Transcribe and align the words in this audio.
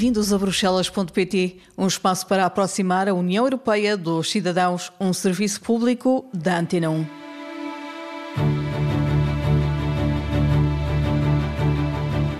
Bem-vindos 0.00 0.32
a 0.32 0.38
Bruxelas.pt, 0.38 1.58
um 1.76 1.86
espaço 1.86 2.26
para 2.26 2.46
aproximar 2.46 3.06
a 3.06 3.12
União 3.12 3.44
Europeia 3.44 3.98
dos 3.98 4.30
cidadãos, 4.30 4.90
um 4.98 5.12
serviço 5.12 5.60
público 5.60 6.24
da 6.32 6.58
Antena 6.58 6.88
1. 6.88 7.06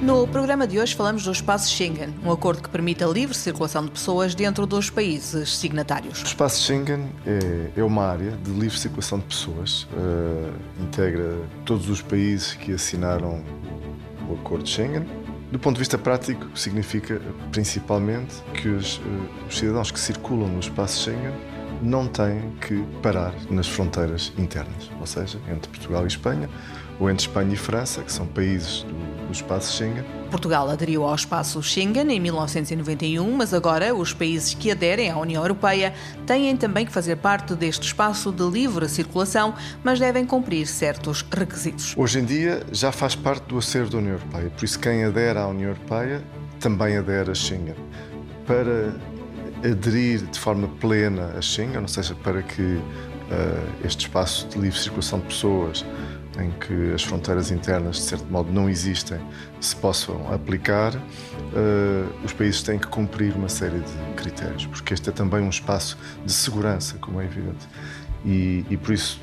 No 0.00 0.26
programa 0.28 0.66
de 0.66 0.80
hoje 0.80 0.94
falamos 0.94 1.24
do 1.24 1.32
espaço 1.32 1.68
Schengen, 1.70 2.14
um 2.24 2.32
acordo 2.32 2.62
que 2.62 2.70
permite 2.70 3.04
a 3.04 3.06
livre 3.06 3.36
circulação 3.36 3.84
de 3.84 3.90
pessoas 3.90 4.34
dentro 4.34 4.64
dos 4.64 4.88
países 4.88 5.54
signatários. 5.54 6.22
O 6.22 6.24
espaço 6.24 6.62
Schengen 6.62 7.10
é, 7.26 7.78
é 7.78 7.84
uma 7.84 8.06
área 8.06 8.30
de 8.42 8.52
livre 8.52 8.78
circulação 8.78 9.18
de 9.18 9.26
pessoas, 9.26 9.82
uh, 9.82 10.82
integra 10.82 11.36
todos 11.66 11.90
os 11.90 12.00
países 12.00 12.54
que 12.54 12.72
assinaram 12.72 13.44
o 14.30 14.34
acordo 14.36 14.66
Schengen 14.66 15.04
do 15.50 15.58
ponto 15.58 15.74
de 15.74 15.80
vista 15.80 15.98
prático, 15.98 16.46
significa 16.56 17.20
principalmente 17.50 18.36
que 18.54 18.68
os, 18.68 18.98
uh, 18.98 19.02
os, 19.48 19.58
cidadãos 19.58 19.90
que 19.90 19.98
circulam 19.98 20.48
no 20.48 20.60
espaço 20.60 21.02
Schengen 21.02 21.34
não 21.82 22.06
têm 22.06 22.52
que 22.60 22.84
parar 23.02 23.34
nas 23.50 23.66
fronteiras 23.66 24.32
internas, 24.38 24.90
ou 25.00 25.06
seja, 25.06 25.38
entre 25.50 25.70
Portugal 25.70 26.04
e 26.04 26.06
Espanha, 26.06 26.48
ou 27.00 27.10
entre 27.10 27.26
Espanha 27.26 27.54
e 27.54 27.56
França, 27.56 28.02
que 28.02 28.12
são 28.12 28.26
países 28.26 28.82
do 28.82 29.10
do 29.30 29.32
espaço 29.32 29.76
Schengen. 29.76 30.04
Portugal 30.30 30.68
aderiu 30.68 31.04
ao 31.04 31.14
espaço 31.14 31.62
Schengen 31.62 32.10
em 32.10 32.20
1991, 32.20 33.36
mas 33.36 33.54
agora 33.54 33.94
os 33.94 34.12
países 34.12 34.54
que 34.54 34.70
aderem 34.70 35.10
à 35.10 35.16
União 35.16 35.42
Europeia 35.42 35.94
têm 36.26 36.56
também 36.56 36.84
que 36.84 36.92
fazer 36.92 37.16
parte 37.16 37.54
deste 37.54 37.86
espaço 37.86 38.30
de 38.30 38.42
livre 38.44 38.88
circulação, 38.88 39.54
mas 39.82 39.98
devem 39.98 40.26
cumprir 40.26 40.66
certos 40.66 41.22
requisitos. 41.22 41.94
Hoje 41.96 42.18
em 42.18 42.24
dia 42.24 42.62
já 42.72 42.92
faz 42.92 43.14
parte 43.14 43.44
do 43.44 43.58
acervo 43.58 43.90
da 43.90 43.98
União 43.98 44.14
Europeia, 44.14 44.50
por 44.50 44.64
isso 44.64 44.78
quem 44.78 45.04
adere 45.04 45.38
à 45.38 45.46
União 45.46 45.70
Europeia 45.70 46.22
também 46.58 46.96
adere 46.96 47.30
a 47.30 47.34
Schengen. 47.34 47.76
Para 48.46 48.94
aderir 49.64 50.26
de 50.26 50.38
forma 50.38 50.68
plena 50.80 51.34
a 51.36 51.42
Schengen, 51.42 51.82
ou 51.82 51.88
seja, 51.88 52.14
para 52.14 52.42
que 52.42 52.62
uh, 52.62 52.82
este 53.84 54.06
espaço 54.06 54.48
de 54.48 54.58
livre 54.58 54.78
circulação 54.78 55.20
de 55.20 55.26
pessoas 55.26 55.84
em 56.38 56.50
que 56.52 56.92
as 56.94 57.02
fronteiras 57.02 57.50
internas, 57.50 57.96
de 57.96 58.02
certo 58.02 58.30
modo, 58.30 58.52
não 58.52 58.68
existem, 58.68 59.18
se 59.60 59.74
possam 59.76 60.32
aplicar, 60.32 60.94
uh, 60.94 62.24
os 62.24 62.32
países 62.32 62.62
têm 62.62 62.78
que 62.78 62.86
cumprir 62.86 63.34
uma 63.34 63.48
série 63.48 63.80
de 63.80 64.14
critérios, 64.16 64.66
porque 64.66 64.94
este 64.94 65.08
é 65.08 65.12
também 65.12 65.40
um 65.40 65.50
espaço 65.50 65.98
de 66.24 66.32
segurança, 66.32 66.96
como 66.98 67.20
é 67.20 67.24
evidente. 67.24 67.68
E, 68.24 68.64
e 68.70 68.76
por 68.76 68.92
isso 68.92 69.20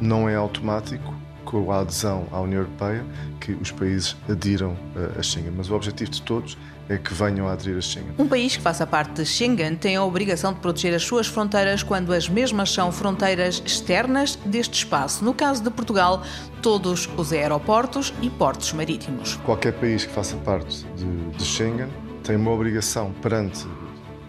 não 0.00 0.28
é 0.28 0.34
automático, 0.34 1.14
com 1.44 1.70
a 1.70 1.80
adesão 1.80 2.26
à 2.32 2.40
União 2.40 2.62
Europeia, 2.62 3.04
que 3.38 3.52
os 3.52 3.70
países 3.70 4.16
adiram 4.28 4.76
a 5.16 5.22
Schengen. 5.22 5.52
Mas 5.56 5.70
o 5.70 5.74
objetivo 5.74 6.10
de 6.10 6.22
todos 6.22 6.58
que 7.02 7.14
venham 7.14 7.48
a 7.48 7.52
aderir 7.52 7.76
a 7.76 7.80
Schengen. 7.80 8.14
Um 8.18 8.28
país 8.28 8.56
que 8.56 8.62
faça 8.62 8.86
parte 8.86 9.14
de 9.14 9.26
Schengen 9.26 9.74
tem 9.74 9.96
a 9.96 10.04
obrigação 10.04 10.52
de 10.52 10.60
proteger 10.60 10.94
as 10.94 11.02
suas 11.02 11.26
fronteiras 11.26 11.82
quando 11.82 12.12
as 12.12 12.28
mesmas 12.28 12.70
são 12.70 12.92
fronteiras 12.92 13.62
externas 13.64 14.36
deste 14.44 14.74
espaço. 14.74 15.24
No 15.24 15.32
caso 15.32 15.62
de 15.62 15.70
Portugal, 15.70 16.22
todos 16.60 17.08
os 17.16 17.32
aeroportos 17.32 18.12
e 18.20 18.28
portos 18.28 18.72
marítimos. 18.72 19.36
Qualquer 19.44 19.72
país 19.72 20.04
que 20.04 20.12
faça 20.12 20.36
parte 20.36 20.84
de, 20.96 21.36
de 21.36 21.44
Schengen 21.44 21.88
tem 22.22 22.36
uma 22.36 22.50
obrigação 22.50 23.12
perante 23.22 23.66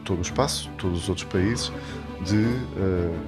todo 0.03 0.19
o 0.19 0.21
espaço, 0.21 0.69
todos 0.77 1.03
os 1.03 1.09
outros 1.09 1.27
países, 1.27 1.71
de 2.23 2.37
uh, 2.37 3.19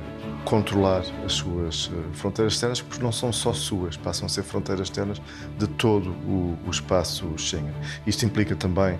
controlar 0.47 1.03
as 1.25 1.33
suas 1.33 1.87
uh, 1.87 2.03
fronteiras 2.13 2.53
externas, 2.53 2.81
porque 2.81 3.03
não 3.03 3.11
são 3.11 3.33
só 3.33 3.51
suas, 3.51 3.97
passam 3.97 4.27
a 4.27 4.29
ser 4.29 4.43
fronteiras 4.43 4.87
externas 4.87 5.21
de 5.57 5.67
todo 5.67 6.11
o, 6.25 6.57
o 6.65 6.71
espaço 6.71 7.27
Schengen. 7.37 7.73
Isto 8.05 8.25
implica 8.25 8.55
também 8.55 8.97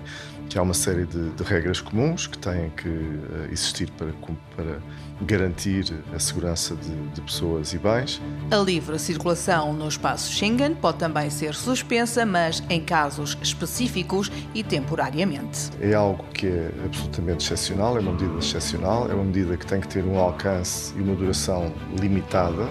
que 0.48 0.58
há 0.58 0.62
uma 0.62 0.74
série 0.74 1.04
de, 1.04 1.30
de 1.30 1.42
regras 1.42 1.80
comuns 1.80 2.26
que 2.26 2.38
têm 2.38 2.70
que 2.70 2.88
uh, 2.88 3.48
existir 3.52 3.90
para, 3.92 4.12
para 4.56 4.78
garantir 5.22 5.92
a 6.14 6.18
segurança 6.18 6.74
de, 6.74 6.94
de, 7.08 7.20
pessoas 7.20 7.72
e 7.74 7.78
bens. 7.78 8.20
A 8.50 8.56
livre 8.56 8.98
circulação 8.98 9.72
no 9.72 9.86
espaço 9.88 10.32
Schengen 10.32 10.74
pode 10.74 10.98
também 10.98 11.28
ser 11.28 11.54
suspensa, 11.54 12.24
mas 12.24 12.62
em 12.70 12.80
casos 12.80 13.36
específicos 13.42 14.30
e 14.54 14.62
temporariamente. 14.62 15.70
É 15.80 15.94
algo 15.94 16.24
que 16.32 16.46
é 16.46 16.72
absolutamente 16.84 17.44
excepcional, 17.44 17.96
é 17.96 18.00
uma 18.00 18.12
medida 18.12 18.38
excepcional, 18.38 19.10
é 19.10 19.14
uma 19.14 19.24
medida 19.24 19.56
que 19.56 19.66
tem 19.66 19.80
que 19.80 19.88
ter 19.88 20.04
um 20.04 20.18
alcance 20.18 20.94
e 20.96 21.02
uma 21.02 21.14
duração 21.14 21.72
limitada 22.00 22.66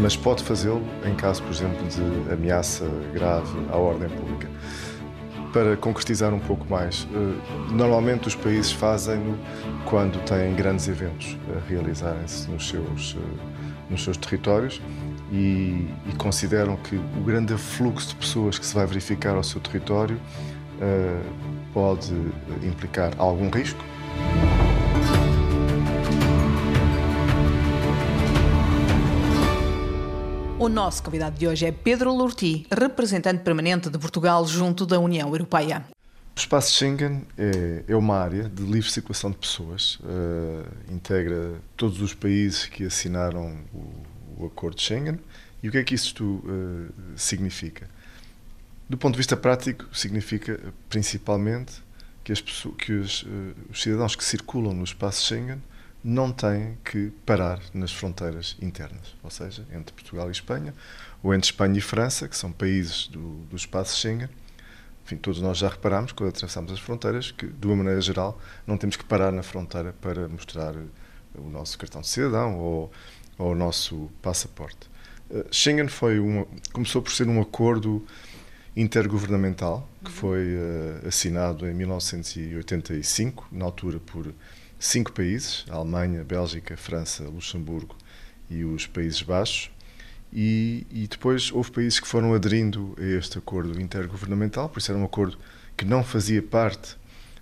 mas 0.00 0.16
pode 0.16 0.44
fazê-lo 0.44 0.80
em 1.04 1.12
caso, 1.16 1.42
por 1.42 1.50
exemplo, 1.50 1.84
de 1.88 2.32
ameaça 2.32 2.88
grave 3.12 3.50
à 3.68 3.76
ordem 3.76 4.08
pública 4.08 4.48
para 5.52 5.76
concretizar 5.76 6.32
um 6.32 6.38
pouco 6.38 6.66
mais. 6.68 7.06
Eh, 7.12 7.72
normalmente 7.72 8.28
os 8.28 8.34
países 8.34 8.72
fazem-no 8.72 9.38
quando 9.84 10.22
têm 10.24 10.54
grandes 10.54 10.88
eventos 10.88 11.36
a 11.56 11.68
realizarem-se 11.68 12.50
nos 12.50 12.68
seus, 12.68 13.16
eh, 13.18 13.90
nos 13.90 14.04
seus 14.04 14.16
territórios 14.16 14.80
e, 15.32 15.86
e, 16.06 16.12
consideram 16.16 16.76
que 16.76 16.96
o 16.96 17.24
grande 17.24 17.56
fluxo 17.56 18.08
de 18.08 18.16
pessoas 18.16 18.58
que 18.58 18.66
se 18.66 18.74
vai 18.74 18.86
verificar 18.86 19.34
ao 19.34 19.42
seu 19.42 19.60
território 19.60 20.18
eh, 20.80 21.20
pode 21.72 22.14
implicar 22.62 23.12
algum 23.18 23.50
risco. 23.50 23.82
O 30.68 30.70
nosso 30.70 31.02
convidado 31.02 31.38
de 31.38 31.48
hoje 31.48 31.64
é 31.64 31.72
Pedro 31.72 32.14
Lurti, 32.14 32.66
representante 32.70 33.42
permanente 33.42 33.88
de 33.88 33.98
Portugal 33.98 34.46
junto 34.46 34.84
da 34.84 35.00
União 35.00 35.26
Europeia. 35.30 35.82
O 36.36 36.38
espaço 36.38 36.74
Schengen 36.74 37.26
é, 37.38 37.84
é 37.88 37.96
uma 37.96 38.18
área 38.18 38.50
de 38.50 38.64
livre 38.64 38.90
circulação 38.90 39.30
de 39.30 39.38
pessoas, 39.38 39.94
uh, 39.94 40.92
integra 40.92 41.54
todos 41.74 42.02
os 42.02 42.12
países 42.12 42.66
que 42.66 42.84
assinaram 42.84 43.60
o, 43.72 44.42
o, 44.42 44.46
Acordo 44.46 44.76
de 44.76 44.82
Schengen. 44.82 45.18
E 45.62 45.70
o 45.70 45.72
que 45.72 45.78
é 45.78 45.82
que 45.82 45.94
isto 45.94 46.22
uh, 46.22 46.92
significa? 47.16 47.88
Do 48.90 48.98
ponto 48.98 49.14
de 49.14 49.18
vista 49.20 49.38
prático, 49.38 49.86
significa 49.90 50.60
principalmente 50.90 51.82
que, 52.22 52.30
as 52.30 52.42
pessoas, 52.42 52.74
que 52.76 52.92
os, 52.92 53.22
uh, 53.22 53.26
os 53.70 53.82
cidadãos 53.82 54.14
que 54.14 54.22
circulam 54.22 54.74
no 54.74 54.84
espaço 54.84 55.24
Schengen 55.24 55.62
não 56.02 56.32
têm 56.32 56.78
que 56.84 57.10
parar 57.26 57.60
nas 57.74 57.92
fronteiras 57.92 58.56
internas, 58.62 59.16
ou 59.22 59.30
seja, 59.30 59.66
entre 59.72 59.92
Portugal 59.92 60.28
e 60.28 60.32
Espanha, 60.32 60.74
ou 61.22 61.34
entre 61.34 61.50
Espanha 61.50 61.76
e 61.76 61.80
França, 61.80 62.28
que 62.28 62.36
são 62.36 62.52
países 62.52 63.08
do, 63.08 63.44
do 63.46 63.56
espaço 63.56 63.96
Schengen. 63.96 64.28
Enfim, 65.04 65.16
todos 65.16 65.40
nós 65.40 65.58
já 65.58 65.68
reparamos, 65.68 66.12
quando 66.12 66.30
atravessamos 66.30 66.70
as 66.70 66.78
fronteiras, 66.78 67.30
que, 67.30 67.46
de 67.46 67.66
uma 67.66 67.76
maneira 67.76 68.00
geral, 68.00 68.40
não 68.66 68.76
temos 68.76 68.96
que 68.96 69.04
parar 69.04 69.32
na 69.32 69.42
fronteira 69.42 69.92
para 70.00 70.28
mostrar 70.28 70.74
o 71.34 71.48
nosso 71.50 71.78
cartão 71.78 72.00
de 72.00 72.08
cidadão 72.08 72.58
ou, 72.58 72.92
ou 73.36 73.52
o 73.52 73.54
nosso 73.54 74.10
passaporte. 74.22 74.88
Uh, 75.30 75.44
Schengen 75.50 75.88
foi 75.88 76.18
uma, 76.18 76.46
começou 76.72 77.02
por 77.02 77.12
ser 77.12 77.26
um 77.26 77.40
acordo 77.40 78.04
intergovernamental 78.76 79.88
que 80.04 80.10
foi 80.10 80.54
uh, 80.54 81.08
assinado 81.08 81.68
em 81.68 81.74
1985, 81.74 83.48
na 83.50 83.64
altura 83.64 83.98
por 83.98 84.32
cinco 84.78 85.12
países: 85.12 85.64
Alemanha, 85.68 86.24
Bélgica, 86.24 86.76
França, 86.76 87.24
Luxemburgo 87.24 87.96
e 88.48 88.64
os 88.64 88.86
Países 88.86 89.22
Baixos. 89.22 89.70
E, 90.32 90.86
e, 90.90 91.06
depois 91.06 91.50
houve 91.50 91.70
países 91.70 91.98
que 91.98 92.06
foram 92.06 92.34
aderindo 92.34 92.94
a 92.98 93.02
este 93.02 93.38
acordo 93.38 93.80
intergovernamental, 93.80 94.68
por 94.68 94.78
isso 94.78 94.92
era 94.92 95.00
um 95.00 95.04
acordo 95.04 95.38
que 95.74 95.86
não 95.86 96.04
fazia 96.04 96.42
parte 96.42 96.96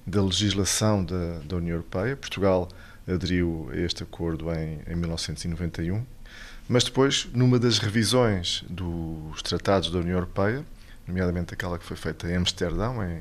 da 0.06 0.22
legislação 0.22 1.04
da, 1.04 1.40
da 1.40 1.56
União 1.56 1.74
Europeia. 1.74 2.16
Portugal 2.16 2.68
aderiu 3.08 3.68
a 3.72 3.76
este 3.76 4.04
acordo 4.04 4.52
em, 4.52 4.78
em 4.86 4.94
1991, 4.94 6.04
mas 6.68 6.84
depois, 6.84 7.28
numa 7.32 7.58
das 7.58 7.78
revisões 7.78 8.64
dos 8.68 9.42
tratados 9.42 9.90
da 9.90 9.98
União 9.98 10.14
Europeia, 10.14 10.64
nomeadamente 11.06 11.54
aquela 11.54 11.78
que 11.78 11.84
foi 11.84 11.96
feita 11.96 12.28
em 12.28 12.36
Amsterdão, 12.36 13.02
em, 13.02 13.20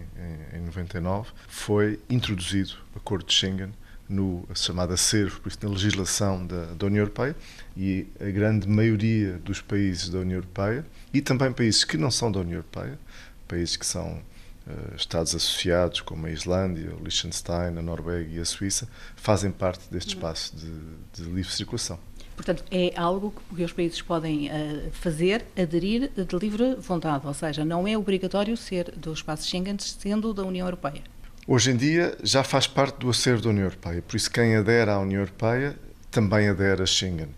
em, 0.53 0.57
em 0.57 0.61
99, 0.61 1.29
foi 1.47 2.00
introduzido 2.09 2.73
o 2.94 2.97
Acordo 2.97 3.25
de 3.25 3.33
Schengen 3.33 3.71
no 4.07 4.48
chamada 4.54 4.96
CERV, 4.96 5.40
por 5.40 5.50
isso 5.50 5.60
na 5.63 5.69
legislação 5.69 6.46
da, 6.46 6.66
da, 6.74 6.86
União 6.86 7.02
Europeia, 7.02 7.36
e 7.75 8.07
a 8.19 8.25
grande 8.25 8.68
maioria 8.68 9.34
dos 9.40 9.62
países 9.62 10.10
da 10.10 10.19
União 10.19 10.38
Europeia, 10.38 10.86
e 11.13 11.22
também 11.22 11.52
países 11.52 11.84
que 11.84 11.98
não 11.98 12.12
são 12.12 12.31
da 12.31 12.40
União 12.40 12.57
Europeia, 12.57 13.00
países 13.48 13.75
que 13.75 13.86
são 13.86 14.22
uh, 14.68 14.96
Estados 14.96 15.34
associados, 15.34 16.02
como 16.02 16.28
a 16.28 16.31
Islândia, 16.31 16.94
o 16.96 17.04
Liechtenstein, 17.04 17.78
a 17.78 17.81
Noruega 17.81 18.30
e 18.31 18.40
a 18.40 18.46
Suíça, 18.46 18.88
fazem 19.16 19.52
parte 19.52 19.90
deste 19.92 20.10
espaço 20.10 20.56
de, 20.56 20.72
de 21.13 21.30
livre 21.30 21.52
circulação. 21.52 22.00
Portanto, 22.36 22.66
é 22.69 22.92
algo 22.98 23.34
que 23.56 23.63
os 23.63 23.72
países 23.72 24.02
podem 24.02 24.50
uh, 24.50 24.92
fazer, 24.92 25.46
aderir 25.57 26.12
de 26.12 26.38
livre 26.38 26.75
vontade, 26.75 27.25
ou 27.25 27.34
seja, 27.34 27.63
não 27.63 27.88
é 27.88 27.98
obrigatório 27.98 28.57
ser 28.57 28.92
do 28.92 29.13
espaço 29.13 29.48
Schengen, 29.48 29.78
sendo 29.80 30.34
da 30.34 30.44
União 30.44 30.68
Europeia. 30.68 31.02
Hoje 31.47 31.69
em 31.69 31.77
dia 31.77 32.18
já 32.24 32.44
faz 32.44 32.65
parte 32.65 32.97
do 32.97 33.07
acervo 33.07 33.44
da 33.44 33.50
União 33.50 33.65
Europeia, 33.65 34.01
por 34.01 34.15
isso 34.15 34.31
quem 34.31 34.56
adere 34.56 34.89
à 34.89 34.97
União 34.97 35.21
Europeia 35.21 35.75
também 36.09 36.50
adere 36.50 36.81
a 36.81 36.88
Schengen. 36.88 37.30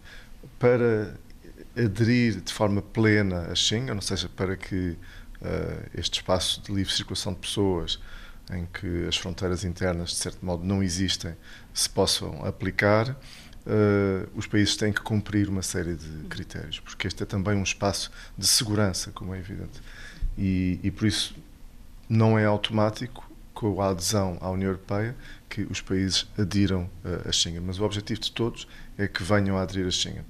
Para 0.58 1.14
aderir 1.76 2.40
de 2.40 2.54
forma 2.54 2.82
plena 2.82 3.48
a 3.52 3.56
Schengen, 3.56 3.96
ou 3.96 4.02
seja, 4.02 4.30
para 4.30 4.56
que 4.56 4.92
uh, 5.42 5.90
este 5.94 6.22
espaço 6.22 6.62
de 6.62 6.72
livre 6.72 6.94
circulação 6.94 7.34
de 7.34 7.40
pessoas 7.40 8.00
em 8.54 8.66
que 8.68 9.06
as 9.10 9.18
fronteiras 9.18 9.66
internas, 9.66 10.12
de 10.12 10.16
certo 10.16 10.46
modo, 10.46 10.64
não 10.64 10.82
existem, 10.82 11.36
se 11.74 11.90
possam 11.90 12.46
aplicar, 12.46 13.10
uh, 13.10 14.30
os 14.34 14.48
países 14.48 14.78
têm 14.78 14.94
que 14.94 15.02
cumprir 15.02 15.50
uma 15.50 15.62
série 15.62 15.96
de 15.96 16.24
critérios, 16.30 16.80
porque 16.80 17.08
este 17.08 17.24
é 17.24 17.26
também 17.26 17.58
um 17.58 17.64
espaço 17.64 18.10
de 18.38 18.48
segurança, 18.48 19.12
como 19.12 19.36
é 19.36 19.40
evidente. 19.40 19.82
E, 20.38 20.80
e 20.82 20.92
por 20.92 21.06
isso 21.06 21.36
não 22.08 22.40
é 22.40 22.46
automático, 22.46 23.27
com 23.58 23.82
a 23.82 23.90
adesão 23.90 24.38
à 24.40 24.52
União 24.52 24.70
Europeia, 24.70 25.16
que 25.50 25.64
os 25.64 25.82
países 25.82 26.28
adiram 26.38 26.84
uh, 27.04 27.28
a 27.28 27.32
Schengen. 27.32 27.62
Mas 27.62 27.80
o 27.80 27.84
objetivo 27.84 28.22
de 28.22 28.32
todos 28.32 28.68
é 29.00 29.08
que 29.08 29.24
venham 29.24 29.58
a 29.58 29.64
aderir 29.64 29.88
a 29.88 29.90
Schengen. 29.90 30.26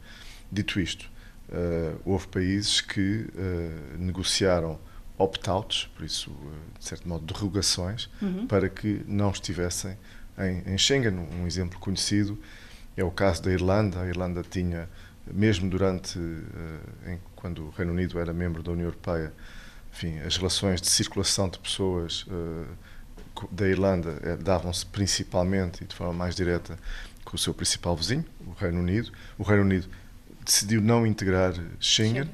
Dito 0.50 0.80
isto, 0.80 1.12
uh, 1.50 2.00
houve 2.06 2.26
países 2.30 2.80
que 2.80 3.28
negociaram 4.00 4.80
opt-outs, 5.18 5.90
por 5.94 6.06
isso, 6.06 6.32
de 6.80 6.86
certo 6.86 7.10
modo, 7.10 7.26
derrogações, 7.26 8.10
uhum. 8.22 8.48
para 8.48 8.70
que 8.70 9.04
não 9.06 9.32
estivessem 9.32 9.98
em, 10.38 10.74
em 10.74 10.78
Schengen. 10.78 11.28
Um 11.42 11.46
exemplo 11.46 11.78
conhecido 11.80 12.40
é 12.96 13.04
o 13.04 13.12
caso 13.12 13.44
da 13.44 13.52
Irlanda. 13.52 14.04
A 14.04 14.08
Irlanda 14.08 14.42
tinha, 14.42 14.88
mesmo 15.30 15.70
durante, 15.70 16.18
uh, 16.18 17.20
quando 17.36 17.66
o 17.66 17.70
Reino 17.72 17.92
Unido 17.92 18.20
era 18.20 18.32
membro 18.32 18.64
da 18.64 18.72
União 18.72 18.86
Europeia, 18.86 19.34
enfim, 19.92 20.18
as 20.20 20.38
relações 20.38 20.80
de 20.80 20.88
circulação 20.88 21.50
de 21.50 21.60
pessoas 21.60 22.22
uh, 22.28 22.68
da 23.52 23.68
Irlanda 23.68 24.10
uh, 24.10 24.44
davam-se 24.44 24.86
principalmente 24.86 25.84
e 25.84 25.88
de 25.88 25.96
forma 25.96 26.14
mais 26.14 26.36
direta 26.36 26.78
com 27.24 27.36
o 27.36 27.40
seu 27.40 27.54
principal 27.54 27.96
vizinho, 27.96 28.26
o 28.46 28.52
Reino 28.52 28.80
Unido. 28.80 29.12
O 29.38 29.44
Reino 29.44 29.64
Unido 29.64 29.88
decidiu 30.46 30.82
não 30.82 31.06
integrar 31.06 31.54
Schengen. 31.80 32.24
Sim. 32.24 32.30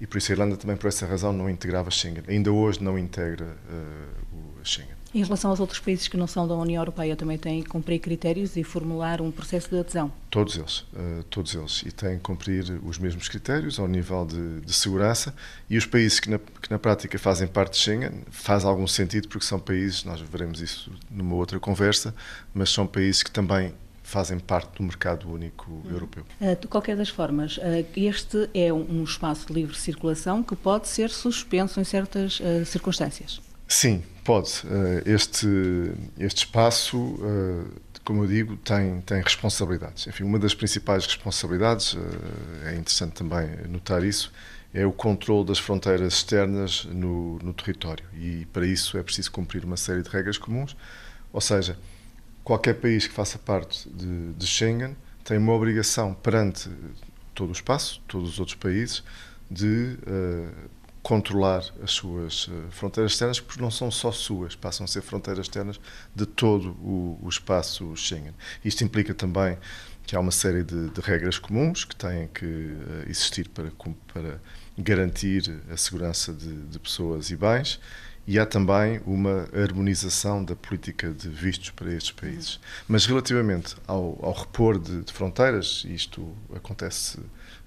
E 0.00 0.06
por 0.06 0.18
isso 0.18 0.30
a 0.30 0.34
Irlanda 0.34 0.56
também, 0.56 0.76
por 0.76 0.88
essa 0.88 1.06
razão, 1.06 1.32
não 1.32 1.48
integrava 1.48 1.90
Schengen. 1.90 2.24
Ainda 2.28 2.52
hoje 2.52 2.82
não 2.82 2.98
integra 2.98 3.46
uh, 3.46 4.36
o 4.60 4.64
Schengen. 4.64 4.94
Em 5.14 5.22
relação 5.22 5.50
aos 5.50 5.60
outros 5.60 5.78
países 5.78 6.08
que 6.08 6.16
não 6.16 6.26
são 6.26 6.48
da 6.48 6.56
União 6.56 6.82
Europeia, 6.82 7.14
também 7.14 7.38
têm 7.38 7.62
que 7.62 7.68
cumprir 7.68 8.00
critérios 8.00 8.56
e 8.56 8.64
formular 8.64 9.20
um 9.20 9.30
processo 9.30 9.70
de 9.70 9.78
adesão? 9.78 10.10
Todos 10.28 10.56
eles, 10.56 10.78
uh, 10.80 11.22
todos 11.30 11.54
eles. 11.54 11.84
E 11.86 11.92
têm 11.92 12.16
que 12.16 12.24
cumprir 12.24 12.80
os 12.84 12.98
mesmos 12.98 13.28
critérios 13.28 13.78
ao 13.78 13.86
nível 13.86 14.26
de, 14.26 14.62
de 14.62 14.72
segurança. 14.72 15.32
E 15.70 15.78
os 15.78 15.86
países 15.86 16.18
que 16.18 16.28
na, 16.28 16.40
que 16.40 16.68
na, 16.68 16.80
prática 16.80 17.16
fazem 17.16 17.46
parte 17.46 17.74
de 17.74 17.78
Schengen, 17.78 18.24
faz 18.28 18.64
algum 18.64 18.88
sentido 18.88 19.28
porque 19.28 19.46
são 19.46 19.60
países, 19.60 20.02
nós 20.02 20.20
veremos 20.20 20.60
isso 20.60 20.90
numa 21.08 21.36
outra 21.36 21.60
conversa, 21.60 22.12
mas 22.52 22.70
são 22.70 22.84
países 22.84 23.22
que 23.22 23.30
também 23.30 23.72
fazem 24.02 24.40
parte 24.40 24.78
do 24.78 24.82
mercado 24.82 25.32
único 25.32 25.70
uhum. 25.70 25.92
europeu. 25.92 26.24
Uh, 26.40 26.60
de 26.60 26.66
qualquer 26.66 26.96
das 26.96 27.08
formas, 27.08 27.56
uh, 27.58 27.86
este 27.94 28.50
é 28.52 28.72
um, 28.72 29.04
espaço 29.04 29.46
de 29.46 29.52
livre 29.52 29.78
circulação 29.78 30.42
que 30.42 30.56
pode 30.56 30.88
ser 30.88 31.08
suspenso 31.08 31.80
em 31.80 31.84
certas 31.84 32.42
circunstâncias. 32.66 33.40
Sim, 33.68 34.02
pode. 34.24 34.62
Este, 35.04 35.46
este 36.18 36.38
espaço, 36.38 37.18
como 38.04 38.24
eu 38.24 38.26
digo, 38.26 38.56
tem, 38.56 39.00
tem 39.02 39.20
responsabilidades. 39.22 40.06
Enfim, 40.06 40.24
uma 40.24 40.38
das 40.38 40.54
principais 40.54 41.06
responsabilidades, 41.06 41.96
é 42.64 42.74
interessante 42.74 43.12
também 43.12 43.48
notar 43.68 44.02
isso, 44.02 44.32
é 44.74 44.84
o 44.84 44.90
controle 44.90 45.46
das 45.46 45.58
fronteiras 45.58 46.14
externas 46.14 46.84
no, 46.86 47.38
no 47.38 47.54
território. 47.54 48.04
E 48.12 48.44
para 48.52 48.66
isso 48.66 48.98
é 48.98 49.02
preciso 49.02 49.30
cumprir 49.30 49.64
uma 49.64 49.76
série 49.76 50.02
de 50.02 50.08
regras 50.10 50.36
comuns, 50.36 50.76
ou 51.32 51.40
seja, 51.40 51.78
qualquer 52.42 52.74
país 52.74 53.06
que 53.06 53.14
faça 53.14 53.38
parte 53.38 53.88
de, 53.88 54.32
de, 54.32 54.46
Schengen 54.46 54.96
tem 55.24 55.38
uma 55.38 55.52
obrigação 55.52 56.12
perante 56.12 56.68
todo 57.34 57.50
o 57.50 57.52
espaço, 57.52 58.02
todos 58.08 58.30
os 58.30 58.38
outros 58.40 58.56
países, 58.56 59.04
de 59.48 59.96
uh, 60.06 60.48
controlar 61.04 61.62
as 61.82 61.90
suas 61.90 62.48
uh, 62.48 62.64
fronteiras 62.70 63.12
externas, 63.12 63.38
porque 63.38 63.60
não 63.60 63.70
são 63.70 63.90
só 63.90 64.10
suas, 64.10 64.56
passam 64.56 64.84
a 64.84 64.88
ser 64.88 65.02
fronteiras 65.02 65.44
externas 65.44 65.78
de 66.16 66.24
todo 66.24 66.70
o, 66.82 67.20
o 67.22 67.28
espaço 67.28 67.94
Schengen. 67.94 68.34
Isto 68.64 68.84
implica 68.84 69.12
também 69.12 69.58
que 70.06 70.16
há 70.16 70.20
uma 70.20 70.30
série 70.30 70.64
de, 70.64 70.88
de 70.88 71.00
regras 71.02 71.38
comuns 71.38 71.84
que 71.84 71.94
têm 71.94 72.26
que 72.28 72.46
uh, 72.46 73.04
existir 73.06 73.50
para, 73.50 73.70
para 74.12 74.40
garantir 74.78 75.60
a 75.70 75.76
segurança 75.76 76.32
de, 76.32 76.64
de 76.68 76.78
pessoas 76.78 77.30
e 77.30 77.36
bens 77.36 77.78
e 78.26 78.38
há 78.38 78.46
também 78.46 79.00
uma 79.04 79.46
harmonização 79.52 80.42
da 80.42 80.56
política 80.56 81.10
de 81.10 81.28
vistos 81.28 81.70
para 81.70 81.92
estes 81.92 82.12
países. 82.12 82.58
Mas 82.88 83.04
relativamente 83.04 83.76
ao, 83.86 84.18
ao 84.22 84.32
repor 84.32 84.78
de, 84.78 85.02
de, 85.02 85.12
fronteiras, 85.12 85.84
isto 85.86 86.34
acontece 86.54 87.18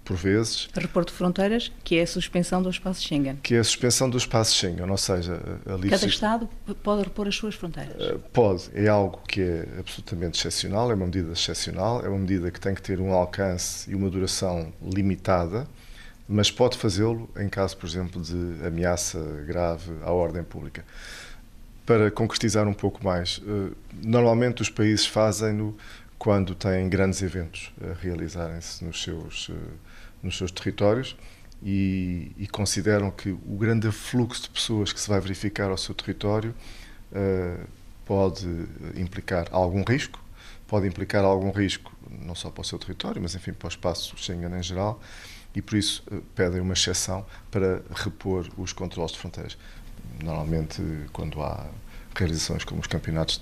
por 0.07 0.15
vezes. 0.15 0.69
Repor 0.73 1.03
de 1.03 1.11
fronteiras, 1.11 1.69
que 1.83 1.97
é 1.97 2.03
a 2.03 2.07
suspensão 2.07 2.63
do 2.63 2.69
espaço 2.69 3.03
Schengen. 3.03 3.35
Que 3.43 3.55
é 3.55 3.59
a 3.59 3.63
suspensão 3.63 4.09
do 4.09 4.17
espaço 4.17 4.55
Schengen, 4.55 4.89
ou 4.89 4.97
seja, 4.97 5.41
ali 5.65 5.89
Cada 5.89 6.07
Estado 6.07 6.49
pode 6.81 7.03
repor 7.03 7.27
as 7.27 7.35
suas 7.35 7.55
fronteiras. 7.55 7.95
Eh, 7.99 8.17
pode, 8.31 8.69
é 8.73 8.87
algo 8.87 9.19
que 9.27 9.41
é 9.41 9.67
absolutamente 9.77 10.39
excepcional, 10.39 10.89
é 10.89 10.93
uma 10.93 11.05
medida 11.05 11.33
excepcional, 11.33 12.05
é 12.05 12.07
uma 12.07 12.19
medida 12.19 12.49
que 12.49 12.59
tem 12.59 12.73
que 12.73 12.81
ter 12.81 13.01
um 13.01 13.11
alcance 13.11 13.91
e 13.91 13.95
uma 13.95 14.09
duração 14.09 14.71
limitada 14.81 15.67
mas 16.29 16.51
pode 16.51 16.77
fazê-lo 16.77 17.29
em 17.37 17.47
caso, 17.47 17.77
por 17.77 17.87
exemplo, 17.87 18.21
de 18.21 18.65
ameaça 18.65 19.17
grave 19.47 19.93
à 20.03 20.11
ordem 20.11 20.43
pública. 20.43 20.83
Para 21.85 22.11
concretizar 22.11 22.67
um 22.67 22.73
pouco 22.73 23.01
mais, 23.01 23.41
eh, 23.47 23.71
normalmente 24.03 24.61
os 24.61 24.69
países 24.69 25.05
fazem-no 25.05 25.77
quando 26.17 26.53
têm 26.53 26.89
grandes 26.89 27.21
eventos 27.21 27.71
a 27.81 27.93
realizarem-se 27.93 28.83
nos 28.83 29.01
seus, 29.01 29.49
eh, 29.49 29.53
nos 30.21 30.37
seus 30.37 30.51
territórios 30.51 31.15
e, 31.61 32.31
e, 32.37 32.47
consideram 32.47 33.09
que 33.09 33.29
o 33.29 33.57
grande 33.57 33.91
fluxo 33.91 34.43
de 34.43 34.49
pessoas 34.49 34.93
que 34.93 34.99
se 34.99 35.09
vai 35.09 35.19
verificar 35.19 35.69
ao 35.69 35.77
seu 35.77 35.95
território 35.95 36.53
uh, 37.11 37.67
pode 38.05 38.47
implicar 38.95 39.47
algum 39.51 39.83
risco, 39.83 40.19
pode 40.67 40.87
implicar 40.87 41.23
algum 41.23 41.51
risco 41.51 41.91
não 42.09 42.35
só 42.35 42.49
para 42.49 42.61
o 42.61 42.65
seu 42.65 42.77
território, 42.77 43.21
mas 43.21 43.35
enfim 43.35 43.53
para 43.53 43.65
o 43.65 43.69
espaço 43.69 44.15
Schengen 44.17 44.53
em 44.57 44.63
geral, 44.63 45.01
e 45.53 45.61
por 45.61 45.77
isso 45.77 46.03
eh, 46.11 46.19
pedem 46.35 46.61
uma 46.61 46.73
exceção 46.73 47.25
para 47.49 47.81
repor 47.95 48.47
os 48.57 48.71
controles 48.71 49.11
de 49.11 49.19
fronteiras. 49.19 49.57
Normalmente, 50.23 50.81
quando 51.11 51.41
há 51.41 51.67
realizações 52.17 52.63
como 52.63 52.81
os 52.81 52.87
campeonatos 52.87 53.39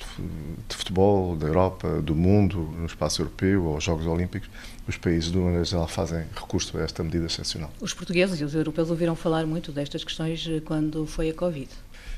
de 0.67 0.75
futebol 0.75 1.35
da 1.35 1.47
Europa, 1.47 2.01
do 2.01 2.13
mundo, 2.13 2.57
no 2.77 2.85
espaço 2.85 3.21
europeu 3.21 3.65
ou 3.65 3.77
os 3.77 3.83
Jogos 3.83 4.05
Olímpicos, 4.05 4.49
os 4.87 4.97
países, 4.97 5.31
de 5.31 5.37
uma 5.37 5.45
maneira 5.45 5.65
geral, 5.65 5.87
fazem 5.87 6.25
recurso 6.35 6.77
a 6.77 6.81
esta 6.81 7.03
medida 7.03 7.25
excepcional. 7.25 7.71
Os 7.79 7.93
portugueses 7.93 8.39
e 8.39 8.43
os 8.43 8.53
europeus 8.53 8.89
ouviram 8.89 9.15
falar 9.15 9.45
muito 9.45 9.71
destas 9.71 10.03
questões 10.03 10.45
eh, 10.47 10.61
quando 10.63 11.05
foi 11.05 11.29
a 11.29 11.33
Covid. 11.33 11.69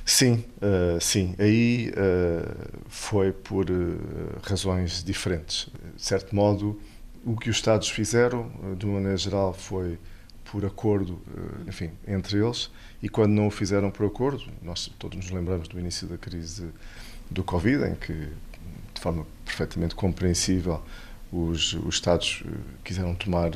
Sim, 0.05 0.45
uh, 0.57 1.01
sim. 1.01 1.35
Aí 1.37 1.91
uh, 1.91 2.79
foi 2.87 3.31
por 3.33 3.69
uh, 3.69 3.99
razões 4.41 5.03
diferentes. 5.03 5.67
De 5.95 6.01
certo 6.01 6.33
modo, 6.33 6.79
o 7.25 7.35
que 7.35 7.49
os 7.49 7.57
Estados 7.57 7.89
fizeram, 7.89 8.49
de 8.77 8.85
uma 8.85 8.95
maneira 8.95 9.17
geral, 9.17 9.53
foi 9.53 9.99
por 10.51 10.65
acordo, 10.65 11.21
eh, 11.35 11.69
enfim, 11.69 11.91
entre 12.07 12.37
eles, 12.37 12.69
e 13.01 13.09
quando 13.09 13.31
não 13.31 13.47
o 13.47 13.51
fizeram 13.51 13.91
por 13.91 14.05
acordo, 14.05 14.43
nós 14.61 14.89
todos 14.97 15.17
nos 15.17 15.29
lembramos 15.29 15.67
do 15.67 15.79
início 15.79 16.07
da 16.07 16.17
crise 16.17 16.69
do 17.29 17.43
Covid, 17.43 17.83
em 17.85 17.95
que, 17.95 18.13
de 18.13 19.01
forma 19.01 19.25
perfeitamente 19.45 19.95
compreensível, 19.95 20.81
os, 21.31 21.73
os 21.73 21.95
Estados 21.95 22.43
eh, 22.45 22.49
quiseram 22.83 23.13
tomar 23.13 23.51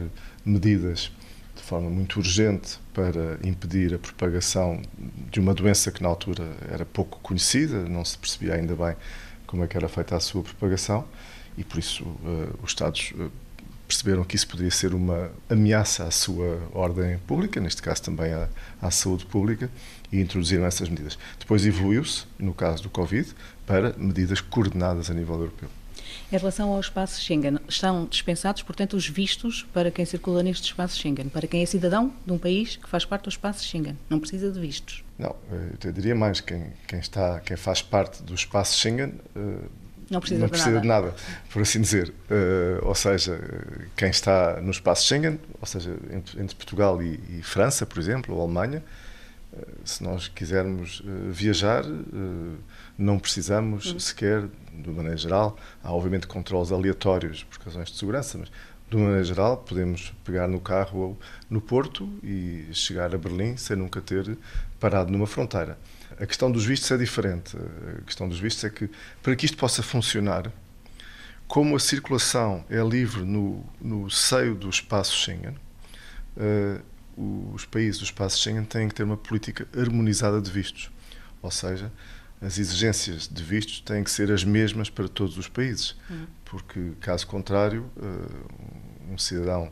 medidas 0.45 1.11
de 1.55 1.61
forma 1.61 1.89
muito 1.89 2.17
urgente 2.17 2.79
para 2.93 3.39
impedir 3.43 3.93
a 3.93 3.99
propagação 3.99 4.81
de 5.29 5.39
uma 5.39 5.53
doença 5.53 5.91
que 5.91 6.01
na 6.01 6.09
altura 6.09 6.55
era 6.69 6.85
pouco 6.85 7.19
conhecida, 7.19 7.83
não 7.83 8.03
se 8.03 8.17
percebia 8.17 8.55
ainda 8.55 8.75
bem 8.75 8.95
como 9.45 9.63
é 9.63 9.67
que 9.67 9.77
era 9.77 9.87
feita 9.87 10.15
a 10.15 10.19
sua 10.19 10.43
propagação 10.43 11.05
e 11.57 11.63
por 11.63 11.77
isso 11.77 12.03
uh, 12.03 12.59
os 12.63 12.71
Estados 12.71 13.13
perceberam 13.91 14.23
que 14.23 14.37
isso 14.37 14.47
poderia 14.47 14.71
ser 14.71 14.93
uma 14.93 15.29
ameaça 15.49 16.05
à 16.05 16.11
sua 16.11 16.61
ordem 16.73 17.17
pública, 17.27 17.59
neste 17.59 17.81
caso 17.81 18.01
também 18.01 18.31
à, 18.31 18.47
à 18.81 18.89
saúde 18.89 19.25
pública, 19.25 19.69
e 20.09 20.21
introduziram 20.21 20.65
essas 20.65 20.87
medidas. 20.87 21.19
Depois 21.37 21.65
evoluiu-se, 21.65 22.23
no 22.39 22.53
caso 22.53 22.83
do 22.83 22.89
Covid, 22.89 23.29
para 23.67 23.93
medidas 23.97 24.39
coordenadas 24.39 25.11
a 25.11 25.13
nível 25.13 25.35
europeu. 25.35 25.69
Em 26.31 26.37
relação 26.37 26.71
ao 26.71 26.79
espaço 26.79 27.19
Schengen, 27.19 27.59
estão 27.67 28.05
dispensados, 28.05 28.63
portanto, 28.63 28.95
os 28.95 29.05
vistos 29.05 29.67
para 29.73 29.91
quem 29.91 30.05
circula 30.05 30.41
neste 30.41 30.67
espaço 30.67 30.97
Schengen, 30.97 31.27
para 31.27 31.45
quem 31.45 31.61
é 31.61 31.65
cidadão 31.65 32.13
de 32.25 32.31
um 32.31 32.37
país 32.37 32.77
que 32.77 32.87
faz 32.87 33.03
parte 33.03 33.23
do 33.23 33.29
espaço 33.29 33.65
Schengen. 33.65 33.97
Não 34.09 34.21
precisa 34.21 34.49
de 34.49 34.57
vistos. 34.57 35.03
Não, 35.19 35.35
eu 35.83 35.91
diria 35.91 36.15
mais, 36.15 36.39
quem, 36.39 36.67
quem, 36.87 36.99
está, 36.99 37.41
quem 37.41 37.57
faz 37.57 37.81
parte 37.81 38.23
do 38.23 38.33
espaço 38.33 38.79
Schengen 38.79 39.13
eh, 39.35 39.67
não 40.11 40.19
precisa, 40.19 40.41
não 40.41 40.49
precisa 40.49 40.81
de, 40.81 40.87
nada. 40.87 41.11
de, 41.11 41.15
nada. 41.15 41.41
por 41.49 41.61
assim 41.61 41.81
dizer. 41.81 42.13
Uh, 42.29 42.85
ou 42.85 42.93
seja, 42.93 43.39
quem 43.95 44.09
está 44.09 44.59
no 44.61 44.71
espaço 44.71 45.07
Schengen, 45.07 45.39
ou 45.59 45.65
seja, 45.65 45.95
entre, 46.11 46.41
entre 46.41 46.55
Portugal 46.55 47.01
e, 47.01 47.19
e, 47.29 47.41
França, 47.41 47.85
por 47.85 47.97
exemplo, 47.97 48.35
ou 48.35 48.41
Alemanha, 48.41 48.83
uh, 49.53 49.65
se 49.85 50.03
nós 50.03 50.27
quisermos 50.27 50.99
uh, 50.99 51.31
viajar, 51.31 51.85
não 52.97 53.17
precisamos 53.17 53.93
uhum. 53.93 53.99
sequer, 53.99 54.43
de 54.73 54.89
maneira 54.89 55.17
geral, 55.17 55.57
há 55.81 55.93
obviamente 55.93 56.27
controles 56.27 56.71
aleatórios 56.71 57.43
por 57.45 57.59
razões 57.63 57.89
de 57.89 57.97
segurança, 57.97 58.37
mas 58.37 58.51
de 58.89 58.97
maneira 58.97 59.23
geral, 59.23 59.57
podemos 59.57 60.13
pegar 60.25 60.49
no 60.49 60.59
carro 60.59 61.17
no 61.49 61.61
Porto 61.61 62.09
e 62.21 62.65
chegar 62.73 63.15
a 63.15 63.17
Berlim 63.17 63.55
sem 63.55 63.77
nunca 63.77 64.01
ter 64.01 64.37
parado 64.81 65.09
numa 65.09 65.25
fronteira. 65.25 65.77
A 66.21 66.25
questão 66.27 66.51
dos 66.51 66.63
vistos 66.63 66.91
é 66.91 66.97
diferente. 66.97 67.57
A 67.97 68.01
questão 68.03 68.29
dos 68.29 68.39
vistos 68.39 68.63
é 68.63 68.69
que, 68.69 68.87
para 69.23 69.35
que 69.35 69.43
isto 69.43 69.57
possa 69.57 69.81
funcionar, 69.81 70.51
como 71.47 71.75
a 71.75 71.79
circulação 71.79 72.63
é 72.69 72.79
livre 72.81 73.23
no, 73.23 73.65
no 73.81 74.07
seio 74.09 74.53
do 74.53 74.69
espaço 74.69 75.13
Schengen, 75.13 75.57
uh, 76.37 77.51
os 77.53 77.65
países 77.65 77.97
do 77.99 78.05
espaço 78.05 78.37
Schengen 78.39 78.63
têm 78.63 78.87
que 78.87 78.93
ter 78.93 79.03
uma 79.03 79.17
política 79.17 79.67
harmonizada 79.75 80.39
de 80.39 80.51
vistos. 80.51 80.91
Ou 81.41 81.49
seja, 81.49 81.91
as 82.39 82.59
exigências 82.59 83.27
de 83.27 83.43
vistos 83.43 83.81
têm 83.81 84.03
que 84.03 84.11
ser 84.11 84.31
as 84.31 84.43
mesmas 84.43 84.91
para 84.91 85.07
todos 85.07 85.39
os 85.39 85.47
países. 85.47 85.95
Uhum. 86.07 86.27
Porque, 86.45 86.91
caso 86.99 87.25
contrário, 87.25 87.89
uh, 87.97 89.11
um 89.11 89.17
cidadão 89.17 89.71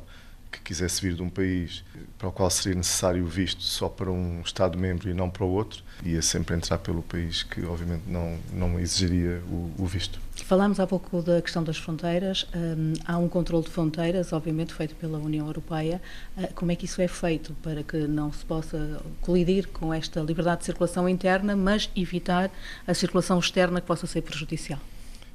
que 0.52 0.60
quisesse 0.62 1.02
vir 1.02 1.16
de 1.16 1.22
um 1.22 1.30
país 1.30 1.84
para 2.18 2.28
o 2.28 2.32
qual 2.32 2.50
seria 2.50 2.76
necessário 2.76 3.26
visto 3.26 3.62
só 3.64 3.88
para 3.88 4.12
um 4.12 4.42
Estado-membro 4.42 5.10
e 5.10 5.14
não 5.14 5.30
para 5.30 5.44
o 5.44 5.50
outro, 5.50 5.84
ia 6.04 6.22
sempre 6.22 6.56
entrar 6.56 6.78
pelo 6.78 7.02
país 7.02 7.44
que, 7.44 7.64
obviamente, 7.66 8.04
não, 8.08 8.38
não 8.54 8.80
exigiria 8.80 9.42
o, 9.50 9.72
o 9.78 9.86
visto. 9.86 10.20
Falámos 10.44 10.80
há 10.80 10.88
pouco 10.88 11.22
da 11.22 11.42
questão 11.42 11.64
das 11.64 11.78
fronteiras. 11.78 12.48
Um, 12.56 12.94
há 13.06 13.18
um 13.18 13.28
controle 13.28 13.64
de 13.64 13.70
fronteiras, 13.70 14.34
obviamente, 14.34 14.74
feito 14.74 14.96
pela 14.96 15.18
União 15.18 15.46
Europeia. 15.46 16.02
Uh, 16.38 16.54
como 16.56 16.72
é 16.72 16.76
que 16.76 16.86
isso 16.86 17.02
é 17.02 17.08
feito 17.08 17.54
para 17.62 17.84
que 17.84 17.98
não 18.08 18.32
se 18.32 18.44
possa 18.46 19.02
colidir 19.22 19.68
com 19.68 19.94
esta 19.94 20.22
liberdade 20.22 20.60
de 20.60 20.66
circulação 20.66 21.08
interna, 21.08 21.56
mas 21.56 21.90
evitar 21.96 22.50
a 22.88 22.94
circulação 22.94 23.38
externa 23.38 23.80
que 23.80 23.88
possa 23.88 24.08
ser 24.08 24.22
prejudicial? 24.22 24.80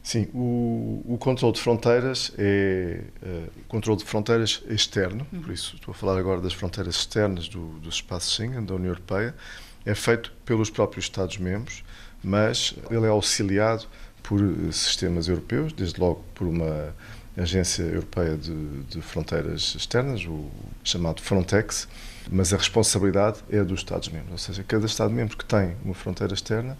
Sim, 0.05 0.29
o, 0.35 1.03
o 1.07 1.17
controle 1.19 1.55
de 1.55 1.63
fronteiras 1.63 2.31
é 2.37 3.01
uh, 3.23 3.51
controle 3.67 3.99
de 3.99 4.05
fronteiras 4.05 4.63
externo, 4.69 5.25
por 5.43 5.51
isso 5.51 5.77
estou 5.77 5.93
a 5.93 5.95
falar 5.95 6.19
agora 6.19 6.43
das 6.43 6.53
fronteiras 6.53 6.97
externas 6.97 7.49
do, 7.49 7.79
do 7.79 7.89
espaço 7.89 8.31
Schengen, 8.31 8.67
da 8.67 8.75
União 8.75 8.91
Europeia, 8.91 9.35
é 9.83 9.95
feito 9.95 10.31
pelos 10.45 10.69
próprios 10.69 11.07
Estados-membros, 11.07 11.83
mas 12.23 12.75
ele 12.91 13.07
é 13.07 13.09
auxiliado 13.09 13.87
por 14.23 14.41
eh, 14.41 14.73
sistemas 14.73 15.27
europeus, 15.27 15.73
desde 15.73 15.99
logo 15.99 16.23
por 16.35 16.47
uma 16.47 16.95
agência 17.35 17.83
europeia 17.83 18.37
de, 18.37 18.83
de 18.83 19.01
fronteiras 19.01 19.75
externas, 19.75 20.23
o 20.27 20.51
chamado 20.85 21.23
Frontex, 21.23 21.89
mas 22.31 22.53
a 22.53 22.59
responsabilidade 22.59 23.39
é 23.51 23.65
dos 23.65 23.81
Estados-membros, 23.81 24.33
ou 24.33 24.39
seja, 24.39 24.63
cada 24.63 24.85
Estado-membro 24.85 25.35
que 25.35 25.47
tem 25.47 25.75
uma 25.83 25.95
fronteira 25.95 26.35
externa 26.35 26.77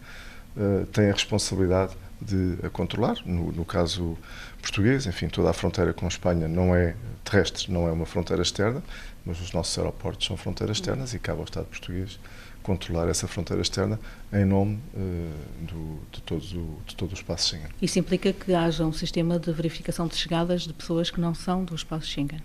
uh, 0.57 0.85
tem 0.87 1.09
a 1.09 1.13
responsabilidade 1.13 1.95
de 2.21 2.59
a 2.65 2.71
controlar. 2.71 3.19
No, 3.25 3.53
no, 3.53 3.65
caso 3.65 4.17
português, 4.61 5.07
enfim, 5.07 5.29
toda 5.29 5.51
a 5.51 5.53
fronteira 5.53 5.93
com 5.93 6.05
a 6.07 6.09
Espanha 6.09 6.49
não 6.49 6.75
é 6.75 6.95
terrestre, 7.25 7.73
não 7.73 7.89
é 7.89 7.93
uma 7.93 8.07
fronteira 8.07 8.43
externa, 8.43 8.83
mas 9.25 9.41
os 9.41 9.53
nossos 9.53 9.77
aeroportos 9.79 10.27
são 10.27 10.37
fronteiras 10.37 10.77
externas 10.77 11.15
e 11.15 11.19
cabe 11.19 11.39
ao 11.39 11.45
Estado 11.45 11.67
português 11.67 12.19
controlar 12.63 13.09
essa 13.09 13.29
fronteira 13.29 13.61
externa 13.61 14.01
em 14.33 14.45
nome 14.45 14.81
uh, 14.95 15.67
do, 15.67 16.01
de, 16.11 16.23
todo 16.23 16.43
o, 16.43 16.83
de 16.87 16.97
todo 16.97 17.11
o 17.11 17.15
espaço 17.15 17.51
Schengen. 17.51 17.69
Isso 17.81 17.99
implica 17.99 18.33
que 18.33 18.55
haja 18.55 18.85
um 18.85 18.93
sistema 18.93 19.39
de 19.39 19.53
verificação 19.53 20.07
de 20.09 20.17
chegadas 20.17 20.63
de 20.63 20.73
pessoas 20.73 21.11
que 21.11 21.21
não 21.21 21.35
são 21.35 21.63
do 21.63 21.75
espaço 21.75 22.07
Schengen? 22.07 22.41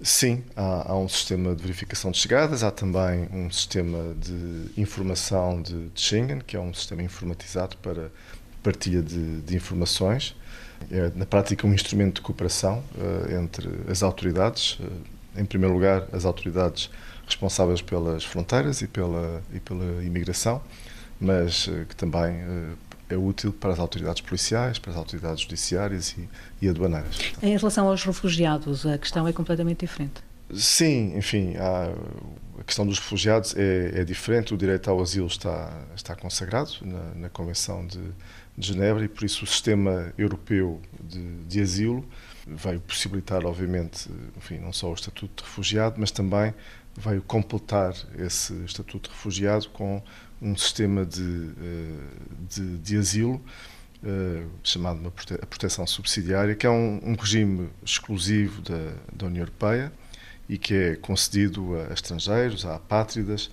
Sim, 0.00 0.44
há, 0.54 0.92
há, 0.92 0.98
um 0.98 1.08
sistema 1.08 1.54
de 1.54 1.62
verificação 1.62 2.10
de 2.10 2.18
chegadas, 2.18 2.62
há 2.62 2.70
também 2.70 3.28
um 3.32 3.50
sistema 3.50 4.14
de 4.20 4.78
informação 4.78 5.62
de, 5.62 5.88
de 5.88 6.00
Schengen, 6.00 6.40
que 6.46 6.54
é 6.54 6.60
um 6.60 6.74
sistema 6.74 7.02
informatizado 7.02 7.78
para 7.78 8.12
partilha 8.66 9.00
de, 9.00 9.40
de 9.42 9.54
informações. 9.54 10.34
É, 10.90 11.12
na 11.14 11.24
prática, 11.24 11.64
um 11.66 11.72
instrumento 11.72 12.16
de 12.16 12.20
cooperação 12.22 12.82
uh, 12.96 13.40
entre 13.40 13.68
as 13.88 14.02
autoridades. 14.02 14.72
Uh, 14.80 15.40
em 15.40 15.44
primeiro 15.44 15.72
lugar, 15.72 16.08
as 16.12 16.24
autoridades 16.24 16.90
responsáveis 17.24 17.80
pelas 17.80 18.24
fronteiras 18.24 18.82
e 18.82 18.88
pela, 18.88 19.40
e 19.54 19.60
pela 19.60 20.02
imigração, 20.02 20.60
mas 21.20 21.68
uh, 21.68 21.86
que 21.88 21.94
também 21.94 22.44
é 23.08 23.16
útil 23.16 23.52
para 23.52 23.72
as 23.72 23.78
autoridades 23.78 24.20
policiais, 24.20 24.78
para 24.78 24.90
as 24.90 24.96
autoridades 24.96 25.42
judiciárias 25.42 26.16
e, 26.18 26.28
e 26.60 26.68
aduaneiras. 26.68 27.18
Em 27.40 27.56
relação 27.56 27.86
aos 27.86 28.02
refugiados, 28.02 28.84
a 28.84 28.98
questão 28.98 29.28
é 29.28 29.32
completamente 29.32 29.80
diferente. 29.80 30.26
Sim, 30.54 31.16
enfim, 31.16 31.56
há, 31.56 31.92
a 32.58 32.64
questão 32.64 32.86
dos 32.86 32.98
refugiados 32.98 33.54
é, 33.56 34.00
é, 34.00 34.04
diferente. 34.04 34.54
O 34.54 34.56
direito 34.56 34.90
ao 34.90 35.00
asilo 35.00 35.26
está, 35.26 35.72
está 35.94 36.14
consagrado 36.14 36.70
na, 36.82 37.14
na 37.14 37.28
Convenção 37.28 37.86
de, 37.86 38.00
de 38.56 38.68
Genebra 38.68 39.04
e 39.04 39.08
por 39.08 39.24
isso 39.24 39.44
o 39.44 39.46
sistema 39.46 40.12
europeu 40.16 40.80
de, 41.00 41.44
de 41.44 41.60
asilo 41.60 42.06
veio 42.46 42.80
possibilitar, 42.80 43.44
obviamente, 43.44 44.08
enfim, 44.36 44.58
não 44.58 44.72
só 44.72 44.90
o 44.90 44.94
estatuto 44.94 45.42
de 45.42 45.48
refugiado, 45.48 45.96
mas 45.98 46.10
também 46.10 46.54
veio 46.96 47.20
completar 47.22 47.94
esse 48.16 48.54
estatuto 48.64 49.10
de 49.10 49.16
refugiado 49.16 49.68
com 49.70 50.02
um 50.40 50.56
sistema 50.56 51.04
de, 51.04 51.50
eh, 51.60 51.98
de, 52.48 52.78
de 52.78 52.96
asilo 52.96 53.42
eh, 54.04 54.44
chamado 54.62 55.00
uma 55.00 55.10
prote 55.10 55.34
a 55.34 55.46
proteção 55.46 55.86
subsidiária, 55.86 56.54
que 56.54 56.66
é 56.66 56.70
um, 56.70 57.00
um 57.02 57.14
regime 57.14 57.68
exclusivo 57.84 58.62
da, 58.62 58.94
da 59.12 59.26
União 59.26 59.42
Europeia 59.42 59.92
e 60.48 60.56
que 60.56 60.74
é 60.74 60.96
concedido 60.96 61.74
a 61.76 61.92
estrangeiros, 61.92 62.64
a 62.64 62.76
apátridas, 62.76 63.50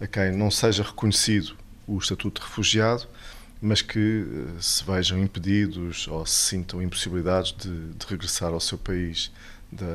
a 0.00 0.06
quem 0.06 0.32
não 0.32 0.50
seja 0.50 0.82
reconhecido 0.82 1.56
o 1.86 1.98
estatuto 1.98 2.40
de 2.40 2.46
refugiado 2.46 3.08
mas 3.64 3.80
que 3.80 4.26
eh, 4.26 4.60
se 4.60 4.84
vejam 4.84 5.18
impedidos 5.18 6.06
ou 6.06 6.26
se 6.26 6.50
sintam 6.50 6.82
impossibilidades 6.82 7.52
de, 7.52 7.94
de 7.94 8.06
regressar 8.06 8.52
ao 8.52 8.60
seu 8.60 8.76
país 8.76 9.32
da, 9.72 9.86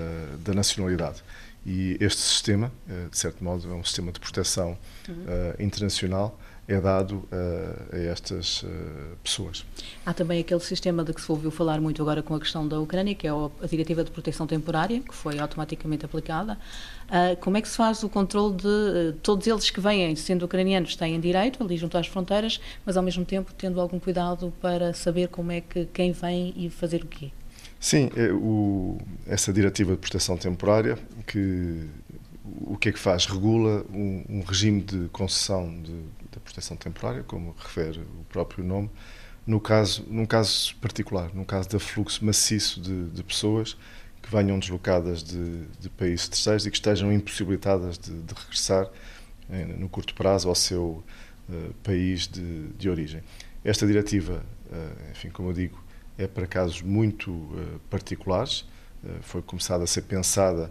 da, 0.44 0.54
nacionalidade. 0.56 1.24
E 1.64 1.96
este 2.00 2.20
sistema, 2.20 2.72
eh, 2.90 3.08
de 3.12 3.18
certo 3.18 3.44
modo, 3.44 3.70
é 3.70 3.74
um 3.76 3.84
sistema 3.84 4.12
de 4.12 4.20
proteção 4.20 4.76
uhum. 5.08 5.16
uh, 5.16 5.64
internacional 5.64 6.40
é 6.70 6.80
dado 6.80 7.16
uh, 7.16 7.96
a 7.96 7.98
estas 7.98 8.62
uh, 8.62 8.68
pessoas. 9.24 9.66
Há 10.06 10.14
também 10.14 10.40
aquele 10.40 10.60
sistema 10.60 11.04
de 11.04 11.14
que 11.14 11.20
se 11.20 11.32
ouviu 11.32 11.50
falar 11.50 11.82
muito 11.82 12.00
agora 12.00 12.22
com 12.22 12.36
a 12.36 12.40
questão 12.40 12.68
da 12.68 12.80
Ucrânia, 12.80 13.16
que 13.16 13.28
é 13.28 13.32
a 13.32 13.68
Diretiva 13.68 14.04
de 14.04 14.12
Proteção 14.12 14.46
Temporária, 14.46 15.00
que 15.00 15.14
foi 15.14 15.40
automaticamente 15.40 16.06
aplicada. 16.06 16.60
Uh, 17.08 17.36
como 17.42 17.58
é 17.58 17.62
que 17.62 17.68
se 17.68 17.76
faz 17.76 18.04
o 18.04 18.10
controle 18.10 18.56
de 18.56 19.14
todos 19.24 19.48
eles 19.48 19.72
que 19.72 19.82
vêm, 19.82 20.16
sendo 20.16 20.46
ucranianos, 20.46 20.96
têm 20.96 21.20
direito 21.20 21.64
ali 21.64 21.76
junto 21.76 21.98
às 21.98 22.06
fronteiras, 22.06 22.62
mas 22.86 22.96
ao 22.96 23.02
mesmo 23.02 23.26
tempo 23.26 23.52
tendo 23.58 23.82
algum 23.82 24.00
cuidado 24.00 24.54
para 24.62 24.94
saber 24.94 25.28
como 25.30 25.52
é 25.52 25.62
que 25.62 25.86
quem 25.88 26.12
vem 26.12 26.54
e 26.56 26.70
fazer 26.70 27.04
o 27.04 27.08
quê? 27.08 27.32
Sim, 27.80 28.12
o, 28.34 29.00
essa 29.26 29.52
diretiva 29.52 29.94
de 29.94 29.98
proteção 29.98 30.38
temporária 30.38 31.00
que 31.26 31.88
o 32.62 32.78
que 32.78 32.90
é 32.90 32.92
que 32.92 33.00
faz? 33.00 33.26
Regula 33.26 33.86
um, 33.92 34.24
um 34.30 34.42
regime 34.42 34.82
de 34.82 35.08
concessão 35.10 35.82
de, 35.82 35.94
da 36.32 36.40
proteção 36.40 36.78
temporária, 36.78 37.24
como 37.24 37.56
refere 37.58 38.00
o 38.00 38.24
próprio 38.30 38.64
nome, 38.64 38.90
no 39.46 39.60
caso, 39.60 40.06
num 40.08 40.26
caso 40.26 40.76
particular, 40.76 41.34
num 41.34 41.44
caso 41.44 41.70
de 41.70 41.80
fluxo 41.80 42.24
maciço 42.24 42.80
de, 42.80 43.10
de 43.10 43.24
pessoas 43.24 43.76
que 44.22 44.30
venham 44.30 44.60
deslocadas 44.60 45.24
de, 45.24 45.66
de, 45.80 45.90
países 45.90 46.28
terceiros 46.28 46.66
e 46.66 46.70
que 46.70 46.78
estejam 46.78 47.12
impossibilitadas 47.12 47.98
de, 47.98 48.12
de 48.22 48.34
regressar 48.34 48.88
eh, 49.50 49.66
no 49.66 49.90
curto 49.90 50.14
prazo 50.14 50.50
ao 50.50 50.56
seu 50.56 51.04
uh, 51.50 51.74
país 51.84 52.28
de, 52.28 52.68
de, 52.74 52.90
origem. 52.90 53.24
Esta 53.64 53.88
diretiva, 53.88 54.44
uh, 54.72 55.12
enfim, 55.12 55.30
como 55.30 55.50
eu 55.50 55.54
digo, 55.54 55.84
é 56.18 56.28
para 56.28 56.46
casos 56.46 56.82
muito 56.82 57.32
uh, 57.32 57.80
particulares, 57.90 58.66
foi 59.22 59.42
começada 59.42 59.86
a 59.86 59.88
ser 59.88 60.02
pensada 60.02 60.70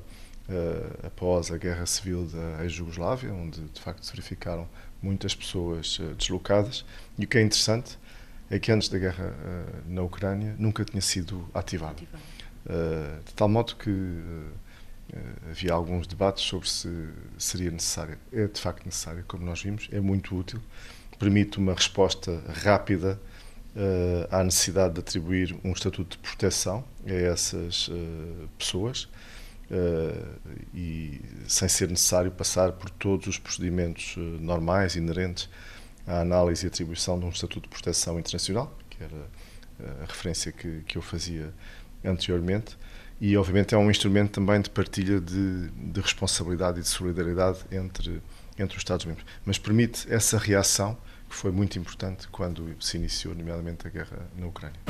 após 1.02 1.50
a 1.50 1.56
guerra 1.56 1.86
civil 1.86 2.26
da 2.26 2.62
ex-Jugoslávia, 2.62 3.32
onde 3.32 3.58
de 3.58 3.80
facto 3.80 4.04
se 4.04 4.12
verificaram 4.12 4.68
muitas 5.02 5.34
pessoas 5.34 5.98
uh, 5.98 6.14
deslocadas. 6.14 6.84
E 7.18 7.24
o 7.24 7.28
que 7.28 7.38
é 7.38 7.42
interessante 7.42 7.98
é 8.50 8.58
que 8.58 8.72
antes 8.72 8.88
da 8.88 8.98
guerra 8.98 9.32
uh, 9.32 9.92
na 9.92 10.02
Ucrânia 10.02 10.54
nunca 10.58 10.84
tinha 10.84 11.00
sido 11.00 11.48
ativado. 11.54 11.92
ativado. 11.92 12.22
Uh, 12.66 13.24
de 13.24 13.34
tal 13.34 13.48
modo 13.48 13.76
que 13.76 13.92
havia 15.50 15.72
alguns 15.72 16.06
debates 16.06 16.44
sobre 16.44 16.68
se 16.68 17.08
seria 17.38 17.70
necessária. 17.70 18.18
É 18.30 18.46
de 18.46 18.60
facto 18.60 18.84
necessária, 18.84 19.24
como 19.26 19.42
nós 19.42 19.62
vimos, 19.62 19.88
é 19.90 20.00
muito 20.00 20.36
útil, 20.36 20.60
permite 21.18 21.56
uma 21.56 21.72
resposta 21.72 22.42
rápida 22.62 23.18
à 24.30 24.44
necessidade 24.44 24.92
de 24.94 25.00
atribuir 25.00 25.56
um 25.64 25.72
estatuto 25.72 26.18
de 26.18 26.22
proteção 26.22 26.84
a 27.06 27.10
essas 27.10 27.88
pessoas 28.58 29.08
e 30.74 31.20
sem 31.46 31.68
ser 31.68 31.88
necessário 31.88 32.30
passar 32.30 32.72
por 32.72 32.88
todos 32.90 33.26
os 33.26 33.38
procedimentos 33.38 34.16
uh, 34.16 34.20
normais, 34.20 34.96
inerentes 34.96 35.48
à 36.06 36.20
análise 36.20 36.64
e 36.64 36.68
atribuição 36.68 37.18
de 37.18 37.26
um 37.26 37.28
Estatuto 37.28 37.62
de 37.62 37.68
Proteção 37.68 38.18
Internacional, 38.18 38.76
que 38.88 39.02
era 39.02 39.30
eh, 39.80 40.02
a 40.02 40.06
referência 40.06 40.50
que, 40.50 40.80
que 40.86 40.96
eu 40.96 41.02
fazia 41.02 41.52
anteriormente, 42.02 42.78
e 43.20 43.36
obviamente 43.36 43.74
é 43.74 43.78
um 43.78 43.90
instrumento 43.90 44.30
também 44.30 44.60
de 44.60 44.70
partilha 44.70 45.20
de, 45.20 45.68
de 45.68 46.00
responsabilidade 46.00 46.78
e 46.78 46.82
de 46.82 46.88
solidariedade 46.88 47.58
entre, 47.70 48.22
entre 48.58 48.76
os 48.76 48.80
Estados-membros. 48.80 49.26
Mas 49.44 49.58
permite 49.58 50.10
essa 50.10 50.38
reação 50.38 50.96
que 51.28 51.34
foi 51.34 51.50
muito 51.50 51.78
importante 51.78 52.26
quando 52.28 52.74
se 52.80 52.96
iniciou, 52.96 53.34
nomeadamente, 53.34 53.86
a 53.86 53.90
guerra 53.90 54.30
na 54.34 54.46
Ucrânia. 54.46 54.80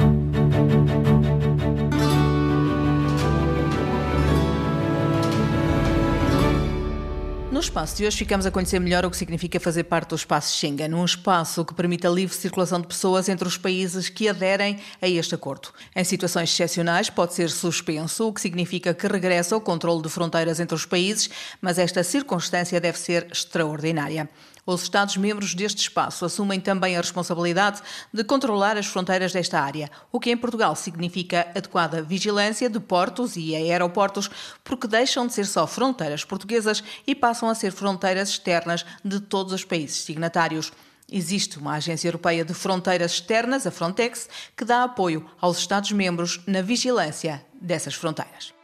No 7.59 7.63
espaço 7.63 7.97
de 7.97 8.07
hoje 8.07 8.17
ficamos 8.17 8.47
a 8.47 8.53
conhecer 8.53 8.79
melhor 8.79 9.05
o 9.05 9.11
que 9.11 9.17
significa 9.17 9.59
fazer 9.59 9.83
parte 9.83 10.11
do 10.11 10.15
espaço 10.15 10.57
Schengen, 10.57 10.95
um 10.95 11.05
espaço 11.05 11.65
que 11.65 11.75
permite 11.75 12.07
a 12.07 12.11
livre 12.11 12.33
circulação 12.33 12.81
de 12.81 12.87
pessoas 12.87 13.29
entre 13.29 13.49
os 13.49 13.59
países 13.59 14.09
que 14.09 14.29
aderem 14.29 14.79
a 15.03 15.09
este 15.09 15.35
acordo. 15.35 15.71
Em 15.97 16.05
situações 16.05 16.51
excepcionais 16.51 17.11
pode 17.11 17.35
ser 17.35 17.51
suspenso, 17.51 18.29
o 18.29 18.33
que 18.33 18.41
significa 18.41 18.95
que 18.95 19.09
regressa 19.09 19.57
o 19.57 19.61
controle 19.61 20.03
de 20.03 20.09
fronteiras 20.09 20.61
entre 20.61 20.77
os 20.77 20.87
países, 20.87 21.29
mas 21.61 21.81
esta 21.81 22.05
circunstância 22.05 22.81
deve 22.81 22.97
ser 22.97 23.27
extraordinária. 23.33 24.31
Os 24.71 24.83
Estados-membros 24.83 25.55
deste 25.55 25.79
espaço 25.79 26.27
assumem 26.27 26.61
também 26.61 26.95
a 26.95 27.01
responsabilidade 27.01 27.81
de 28.13 28.23
controlar 28.23 28.77
as 28.77 28.85
fronteiras 28.85 29.33
desta 29.33 29.59
área, 29.59 29.91
o 30.13 30.21
que 30.21 30.31
em 30.31 30.37
Portugal 30.37 30.77
significa 30.77 31.51
adequada 31.57 32.03
vigilância 32.03 32.69
de 32.69 32.79
portos 32.79 33.35
e 33.35 33.57
aeroportos, 33.57 34.29
porque 34.63 34.87
deixam 34.87 35.27
de 35.27 35.33
ser 35.33 35.47
só 35.47 35.67
fronteiras 35.67 36.23
portuguesas 36.23 36.85
e 37.07 37.15
passam 37.15 37.49
a 37.49 37.55
ser 37.55 37.73
fronteiras 37.73 38.29
externas 38.29 38.85
de 39.03 39.21
todos 39.21 39.55
os 39.55 39.65
países 39.65 40.05
signatários. 40.05 40.71
Existe 41.11 41.59
uma 41.59 41.77
agência 41.77 42.07
europeia 42.07 42.45
de 42.45 42.53
fronteiras 42.53 43.13
externas, 43.13 43.67
a 43.67 43.71
Frontex, 43.71 44.29
que 44.55 44.67
dá 44.67 44.85
apoio 44.85 45.25
aos 45.41 45.57
Estados-membros 45.57 46.43
na 46.47 46.61
vigilância 46.61 47.43
dessas 47.59 47.95
fronteiras. 47.95 48.58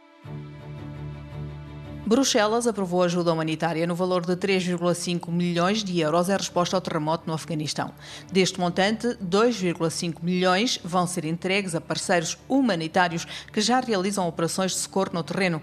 Bruxelas 2.07 2.67
aprovou 2.67 3.01
ajuda 3.01 3.33
humanitária 3.33 3.87
no 3.87 3.95
valor 3.95 4.23
de 4.23 4.35
3,5 4.35 5.31
milhões 5.31 5.83
de 5.83 5.99
euros 5.99 6.29
em 6.29 6.33
resposta 6.33 6.77
ao 6.77 6.81
terremoto 6.81 7.23
no 7.25 7.33
Afeganistão. 7.33 7.91
Deste 8.31 8.59
montante, 8.59 9.07
2,5 9.15 10.17
milhões 10.21 10.79
vão 10.83 11.07
ser 11.07 11.25
entregues 11.25 11.73
a 11.73 11.81
parceiros 11.81 12.37
humanitários 12.47 13.25
que 13.51 13.59
já 13.59 13.79
realizam 13.79 14.27
operações 14.27 14.73
de 14.73 14.77
socorro 14.77 15.09
no 15.13 15.23
terreno. 15.23 15.59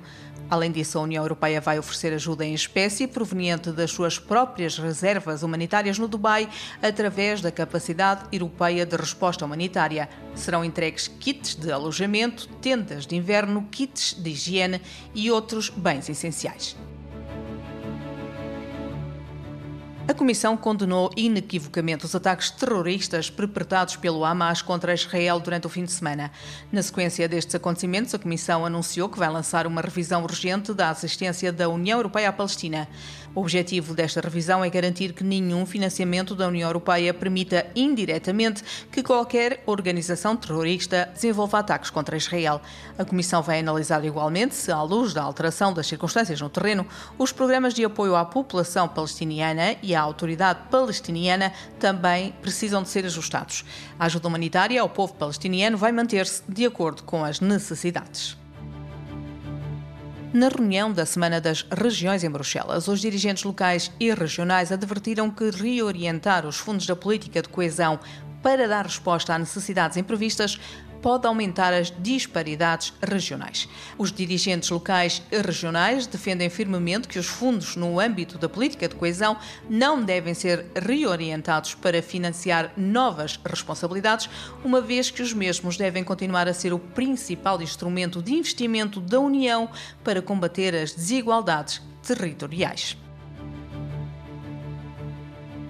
Além 0.52 0.70
disso, 0.70 0.98
a 0.98 1.00
União 1.00 1.24
Europeia 1.24 1.62
vai 1.62 1.78
oferecer 1.78 2.12
ajuda 2.12 2.44
em 2.44 2.52
espécie 2.52 3.06
proveniente 3.06 3.72
das 3.72 3.90
suas 3.90 4.18
próprias 4.18 4.76
reservas 4.76 5.42
humanitárias 5.42 5.98
no 5.98 6.06
Dubai, 6.06 6.46
através 6.82 7.40
da 7.40 7.50
capacidade 7.50 8.26
europeia 8.30 8.84
de 8.84 8.94
resposta 8.94 9.46
humanitária. 9.46 10.10
Serão 10.34 10.62
entregues 10.62 11.08
kits 11.08 11.54
de 11.54 11.72
alojamento, 11.72 12.48
tendas 12.60 13.06
de 13.06 13.16
inverno, 13.16 13.66
kits 13.70 14.12
de 14.12 14.28
higiene 14.28 14.82
e 15.14 15.30
outros 15.30 15.70
bens 15.70 16.10
essenciais. 16.10 16.76
A 20.12 20.14
Comissão 20.14 20.58
condenou 20.58 21.10
inequivocamente 21.16 22.04
os 22.04 22.14
ataques 22.14 22.50
terroristas 22.50 23.30
perpetrados 23.30 23.96
pelo 23.96 24.26
Hamas 24.26 24.60
contra 24.60 24.92
Israel 24.92 25.40
durante 25.40 25.66
o 25.66 25.70
fim 25.70 25.84
de 25.84 25.90
semana. 25.90 26.30
Na 26.70 26.82
sequência 26.82 27.26
destes 27.26 27.54
acontecimentos, 27.54 28.14
a 28.14 28.18
Comissão 28.18 28.66
anunciou 28.66 29.08
que 29.08 29.18
vai 29.18 29.30
lançar 29.30 29.66
uma 29.66 29.80
revisão 29.80 30.22
urgente 30.22 30.74
da 30.74 30.90
assistência 30.90 31.50
da 31.50 31.66
União 31.66 31.98
Europeia 31.98 32.28
à 32.28 32.32
Palestina. 32.32 32.86
O 33.34 33.40
objetivo 33.40 33.94
desta 33.94 34.20
revisão 34.20 34.62
é 34.62 34.68
garantir 34.68 35.14
que 35.14 35.24
nenhum 35.24 35.64
financiamento 35.64 36.34
da 36.34 36.46
União 36.46 36.68
Europeia 36.68 37.14
permita 37.14 37.66
indiretamente 37.74 38.62
que 38.92 39.02
qualquer 39.02 39.62
organização 39.64 40.36
terrorista 40.36 41.08
desenvolva 41.14 41.60
ataques 41.60 41.88
contra 41.88 42.18
Israel. 42.18 42.60
A 42.98 43.04
Comissão 43.06 43.40
vai 43.40 43.60
analisar 43.60 44.04
igualmente 44.04 44.54
se, 44.54 44.70
à 44.70 44.82
luz 44.82 45.14
da 45.14 45.22
alteração 45.22 45.72
das 45.72 45.86
circunstâncias 45.86 46.38
no 46.42 46.50
terreno, 46.50 46.86
os 47.16 47.32
programas 47.32 47.72
de 47.72 47.82
apoio 47.82 48.14
à 48.14 48.22
população 48.26 48.86
palestiniana 48.86 49.76
e 49.82 49.94
à 49.94 50.01
autoridade 50.02 50.60
palestiniana 50.70 51.52
também 51.78 52.32
precisam 52.42 52.82
de 52.82 52.88
ser 52.88 53.04
ajustados. 53.04 53.64
A 53.98 54.06
ajuda 54.06 54.28
humanitária 54.28 54.80
ao 54.80 54.88
povo 54.88 55.14
palestiniano 55.14 55.76
vai 55.76 55.92
manter-se 55.92 56.42
de 56.48 56.66
acordo 56.66 57.02
com 57.02 57.24
as 57.24 57.40
necessidades. 57.40 58.36
Na 60.32 60.48
reunião 60.48 60.90
da 60.90 61.04
Semana 61.04 61.42
das 61.42 61.66
Regiões 61.70 62.24
em 62.24 62.30
Bruxelas, 62.30 62.88
os 62.88 63.02
dirigentes 63.02 63.44
locais 63.44 63.92
e 64.00 64.14
regionais 64.14 64.72
advertiram 64.72 65.30
que 65.30 65.50
reorientar 65.50 66.46
os 66.46 66.56
fundos 66.56 66.86
da 66.86 66.96
política 66.96 67.42
de 67.42 67.50
coesão 67.50 68.00
para 68.42 68.66
dar 68.66 68.86
resposta 68.86 69.34
a 69.34 69.38
necessidades 69.38 69.98
imprevistas 69.98 70.58
pode 71.02 71.26
aumentar 71.26 71.74
as 71.74 71.92
disparidades 71.98 72.94
regionais. 73.02 73.68
Os 73.98 74.12
dirigentes 74.12 74.70
locais 74.70 75.20
e 75.30 75.42
regionais 75.42 76.06
defendem 76.06 76.48
firmemente 76.48 77.08
que 77.08 77.18
os 77.18 77.26
fundos 77.26 77.74
no 77.74 77.98
âmbito 77.98 78.38
da 78.38 78.48
política 78.48 78.88
de 78.88 78.94
coesão 78.94 79.36
não 79.68 80.02
devem 80.02 80.32
ser 80.32 80.66
reorientados 80.74 81.74
para 81.74 82.00
financiar 82.00 82.72
novas 82.76 83.38
responsabilidades, 83.44 84.30
uma 84.64 84.80
vez 84.80 85.10
que 85.10 85.22
os 85.22 85.34
mesmos 85.34 85.76
devem 85.76 86.04
continuar 86.04 86.46
a 86.46 86.54
ser 86.54 86.72
o 86.72 86.78
principal 86.78 87.60
instrumento 87.60 88.22
de 88.22 88.32
investimento 88.34 89.00
da 89.00 89.18
União 89.18 89.68
para 90.04 90.22
combater 90.22 90.74
as 90.74 90.94
desigualdades 90.94 91.82
territoriais. 92.06 93.01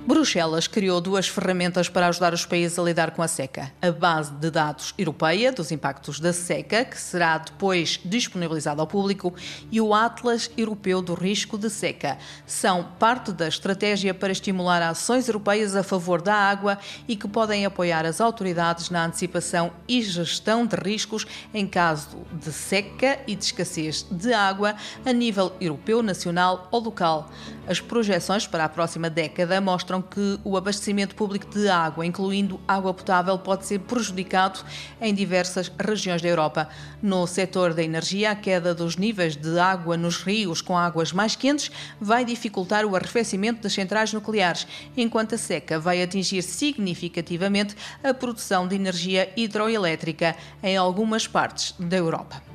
Bruxelas 0.04 0.66
criou 0.66 1.00
duas 1.00 1.28
ferramentas 1.28 1.88
para 1.88 2.08
ajudar 2.08 2.34
os 2.34 2.44
países 2.44 2.76
a 2.76 2.82
lidar 2.82 3.12
com 3.12 3.22
a 3.22 3.28
seca. 3.28 3.72
A 3.80 3.92
base 3.92 4.32
de 4.32 4.50
dados 4.50 4.92
europeia 4.98 5.52
dos 5.52 5.70
impactos 5.70 6.18
da 6.18 6.32
seca, 6.32 6.84
que 6.84 7.00
será 7.00 7.38
depois 7.38 8.00
disponibilizada 8.04 8.82
ao 8.82 8.86
público, 8.86 9.32
e 9.70 9.80
o 9.80 9.94
Atlas 9.94 10.50
Europeu 10.56 11.00
do 11.00 11.14
Risco 11.14 11.56
de 11.56 11.70
Seca. 11.70 12.18
São 12.44 12.82
parte 12.98 13.30
da 13.30 13.46
estratégia 13.46 14.12
para 14.12 14.32
estimular 14.32 14.82
ações 14.82 15.28
europeias 15.28 15.76
a 15.76 15.84
favor 15.84 16.20
da 16.20 16.34
água 16.34 16.78
e 17.06 17.14
que 17.14 17.28
podem 17.28 17.64
apoiar 17.64 18.04
as 18.04 18.20
autoridades 18.20 18.90
na 18.90 19.06
antecipação 19.06 19.72
e 19.86 20.02
gestão 20.02 20.66
de 20.66 20.74
riscos 20.74 21.24
em 21.54 21.64
caso 21.64 22.18
de 22.32 22.52
seca 22.52 23.20
e 23.24 23.36
de 23.36 23.44
escassez 23.44 24.04
de 24.10 24.32
água 24.32 24.74
a 25.06 25.12
nível 25.12 25.52
europeu, 25.60 26.02
nacional 26.02 26.66
ou 26.72 26.80
local. 26.80 27.30
As 27.68 27.80
projeções 27.80 28.48
para 28.48 28.64
a 28.64 28.68
próxima 28.68 29.08
década 29.08 29.60
mostram 29.60 29.91
mostram 29.92 30.02
que 30.02 30.40
o 30.42 30.56
abastecimento 30.56 31.14
público 31.14 31.46
de 31.50 31.68
água, 31.68 32.06
incluindo 32.06 32.58
água 32.66 32.94
potável, 32.94 33.38
pode 33.38 33.66
ser 33.66 33.80
prejudicado 33.80 34.60
em 35.00 35.14
diversas 35.14 35.70
regiões 35.78 36.22
da 36.22 36.28
Europa. 36.28 36.68
No 37.02 37.26
setor 37.26 37.74
da 37.74 37.82
energia, 37.82 38.30
a 38.30 38.34
queda 38.34 38.74
dos 38.74 38.96
níveis 38.96 39.36
de 39.36 39.58
água 39.58 39.96
nos 39.96 40.22
rios 40.22 40.62
com 40.62 40.78
águas 40.78 41.12
mais 41.12 41.36
quentes 41.36 41.70
vai 42.00 42.24
dificultar 42.24 42.86
o 42.86 42.96
arrefecimento 42.96 43.62
das 43.62 43.74
centrais 43.74 44.12
nucleares, 44.12 44.66
enquanto 44.96 45.34
a 45.34 45.38
seca 45.38 45.78
vai 45.78 46.02
atingir 46.02 46.42
significativamente 46.42 47.76
a 48.02 48.14
produção 48.14 48.66
de 48.66 48.76
energia 48.76 49.30
hidroelétrica 49.36 50.34
em 50.62 50.76
algumas 50.76 51.26
partes 51.26 51.74
da 51.78 51.96
Europa. 51.96 52.51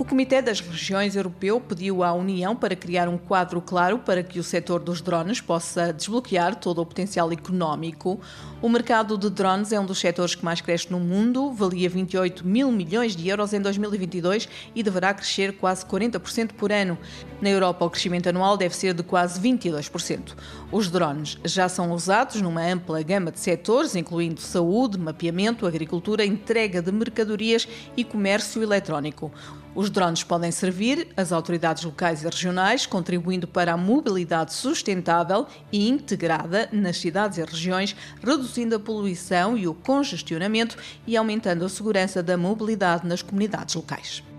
O 0.00 0.04
Comitê 0.10 0.40
das 0.40 0.60
Regiões 0.60 1.14
Europeu 1.14 1.60
pediu 1.60 2.02
à 2.02 2.14
União 2.14 2.56
para 2.56 2.74
criar 2.74 3.06
um 3.06 3.18
quadro 3.18 3.60
claro 3.60 3.98
para 3.98 4.22
que 4.22 4.40
o 4.40 4.42
setor 4.42 4.80
dos 4.80 5.02
drones 5.02 5.42
possa 5.42 5.92
desbloquear 5.92 6.54
todo 6.56 6.80
o 6.80 6.86
potencial 6.86 7.30
económico. 7.30 8.18
O 8.62 8.68
mercado 8.70 9.18
de 9.18 9.28
drones 9.28 9.72
é 9.72 9.78
um 9.78 9.84
dos 9.84 9.98
setores 9.98 10.34
que 10.34 10.42
mais 10.42 10.62
cresce 10.62 10.90
no 10.90 10.98
mundo, 10.98 11.52
valia 11.52 11.86
28 11.90 12.46
mil 12.46 12.72
milhões 12.72 13.14
de 13.14 13.28
euros 13.28 13.52
em 13.52 13.60
2022 13.60 14.48
e 14.74 14.82
deverá 14.82 15.12
crescer 15.12 15.58
quase 15.58 15.84
40% 15.84 16.52
por 16.54 16.72
ano. 16.72 16.96
Na 17.38 17.50
Europa, 17.50 17.84
o 17.84 17.90
crescimento 17.90 18.26
anual 18.26 18.56
deve 18.56 18.74
ser 18.74 18.94
de 18.94 19.02
quase 19.02 19.38
22%. 19.38 20.34
Os 20.72 20.90
drones 20.90 21.36
já 21.44 21.68
são 21.68 21.92
usados 21.92 22.40
numa 22.40 22.62
ampla 22.62 23.02
gama 23.02 23.30
de 23.30 23.38
setores, 23.38 23.94
incluindo 23.94 24.40
saúde, 24.40 24.98
mapeamento, 24.98 25.66
agricultura, 25.66 26.24
entrega 26.24 26.80
de 26.80 26.90
mercadorias 26.90 27.68
e 27.94 28.02
comércio 28.02 28.62
eletrónico. 28.62 29.30
Os 29.74 29.88
drones 29.88 30.24
podem 30.24 30.50
servir 30.50 31.08
as 31.16 31.32
autoridades 31.32 31.84
locais 31.84 32.22
e 32.22 32.24
regionais, 32.24 32.86
contribuindo 32.86 33.46
para 33.46 33.72
a 33.72 33.76
mobilidade 33.76 34.52
sustentável 34.52 35.46
e 35.70 35.88
integrada 35.88 36.68
nas 36.72 36.98
cidades 36.98 37.38
e 37.38 37.44
regiões, 37.44 37.94
reduzindo 38.22 38.74
a 38.74 38.80
poluição 38.80 39.56
e 39.56 39.68
o 39.68 39.74
congestionamento 39.74 40.76
e 41.06 41.16
aumentando 41.16 41.64
a 41.64 41.68
segurança 41.68 42.22
da 42.22 42.36
mobilidade 42.36 43.06
nas 43.06 43.22
comunidades 43.22 43.74
locais. 43.74 44.29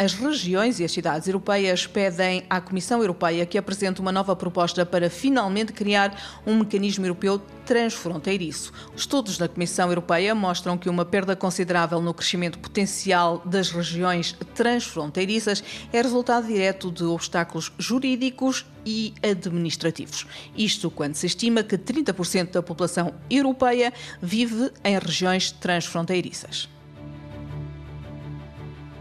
As 0.00 0.14
regiões 0.14 0.78
e 0.78 0.84
as 0.84 0.92
cidades 0.92 1.26
europeias 1.26 1.84
pedem 1.84 2.44
à 2.48 2.60
Comissão 2.60 3.00
Europeia 3.00 3.44
que 3.44 3.58
apresente 3.58 4.00
uma 4.00 4.12
nova 4.12 4.36
proposta 4.36 4.86
para 4.86 5.10
finalmente 5.10 5.72
criar 5.72 6.40
um 6.46 6.56
mecanismo 6.58 7.04
europeu 7.04 7.42
transfronteiriço. 7.66 8.72
Estudos 8.94 9.36
da 9.36 9.48
Comissão 9.48 9.88
Europeia 9.88 10.36
mostram 10.36 10.78
que 10.78 10.88
uma 10.88 11.04
perda 11.04 11.34
considerável 11.34 12.00
no 12.00 12.14
crescimento 12.14 12.60
potencial 12.60 13.42
das 13.44 13.72
regiões 13.72 14.36
transfronteiriças 14.54 15.64
é 15.92 16.00
resultado 16.00 16.46
direto 16.46 16.92
de 16.92 17.02
obstáculos 17.02 17.72
jurídicos 17.76 18.64
e 18.86 19.12
administrativos. 19.20 20.28
Isto 20.56 20.92
quando 20.92 21.16
se 21.16 21.26
estima 21.26 21.64
que 21.64 21.76
30% 21.76 22.52
da 22.52 22.62
população 22.62 23.12
europeia 23.28 23.92
vive 24.22 24.70
em 24.84 24.96
regiões 24.96 25.50
transfronteiriças. 25.50 26.68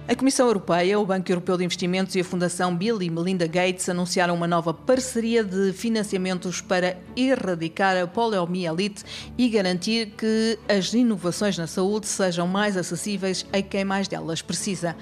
A 0.09 0.15
Comissão 0.15 0.47
Europeia, 0.47 0.97
o 0.97 1.05
Banco 1.05 1.29
Europeu 1.29 1.57
de 1.57 1.65
Investimentos 1.65 2.15
e 2.15 2.21
a 2.21 2.23
Fundação 2.23 2.73
Bill 2.73 3.01
e 3.01 3.09
Melinda 3.09 3.45
Gates 3.45 3.89
anunciaram 3.89 4.33
uma 4.35 4.47
nova 4.47 4.73
parceria 4.73 5.43
de 5.43 5.73
financiamentos 5.73 6.61
para 6.61 6.97
erradicar 7.13 7.97
a 7.97 8.07
poliomielite 8.07 9.03
e 9.37 9.49
garantir 9.49 10.13
que 10.17 10.57
as 10.69 10.93
inovações 10.93 11.57
na 11.57 11.67
saúde 11.67 12.07
sejam 12.07 12.47
mais 12.47 12.77
acessíveis 12.77 13.45
a 13.51 13.61
quem 13.61 13.83
mais 13.83 14.07
delas 14.07 14.41
precisa. 14.41 14.95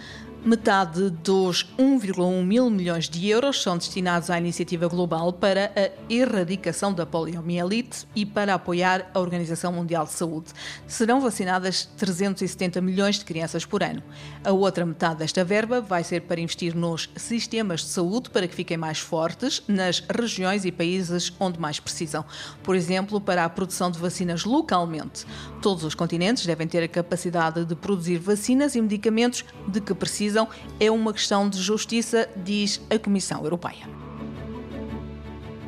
Metade 0.45 1.09
dos 1.09 1.65
1,1 1.75 2.43
mil 2.43 2.69
milhões 2.69 3.09
de 3.09 3.27
euros 3.27 3.63
são 3.63 3.75
destinados 3.79 4.29
à 4.29 4.37
iniciativa 4.37 4.87
global 4.87 5.33
para 5.33 5.71
a 5.75 5.89
erradicação 6.07 6.93
da 6.93 7.03
poliomielite 7.03 8.07
e 8.15 8.27
para 8.27 8.53
apoiar 8.53 9.09
a 9.11 9.19
Organização 9.19 9.73
Mundial 9.73 10.05
de 10.05 10.11
Saúde. 10.11 10.51
Serão 10.85 11.19
vacinadas 11.19 11.85
370 11.97 12.79
milhões 12.79 13.17
de 13.17 13.25
crianças 13.25 13.65
por 13.65 13.81
ano. 13.81 14.03
A 14.43 14.51
outra 14.51 14.85
metade 14.85 15.17
desta 15.17 15.43
verba 15.43 15.81
vai 15.81 16.03
ser 16.03 16.21
para 16.21 16.39
investir 16.39 16.75
nos 16.75 17.09
sistemas 17.15 17.81
de 17.81 17.87
saúde 17.87 18.29
para 18.29 18.47
que 18.47 18.53
fiquem 18.53 18.77
mais 18.77 18.99
fortes 18.99 19.63
nas 19.67 20.01
regiões 20.01 20.63
e 20.63 20.71
países 20.71 21.33
onde 21.39 21.59
mais 21.59 21.79
precisam. 21.79 22.23
Por 22.61 22.75
exemplo, 22.75 23.19
para 23.19 23.45
a 23.45 23.49
produção 23.49 23.89
de 23.89 23.97
vacinas 23.97 24.45
localmente. 24.45 25.25
Todos 25.59 25.83
os 25.83 25.95
continentes 25.95 26.45
devem 26.45 26.67
ter 26.67 26.83
a 26.83 26.87
capacidade 26.87 27.65
de 27.65 27.73
produzir 27.73 28.19
vacinas 28.19 28.75
e 28.75 28.81
medicamentos 28.81 29.43
de 29.67 29.81
que 29.81 29.95
precisam 29.95 30.34
decisão 30.35 30.49
é 30.79 30.91
uma 30.91 31.13
questão 31.13 31.49
de 31.49 31.61
justiça, 31.61 32.27
diz 32.35 32.81
a 32.89 32.99
Comissão 32.99 33.43
Europeia. 33.43 34.04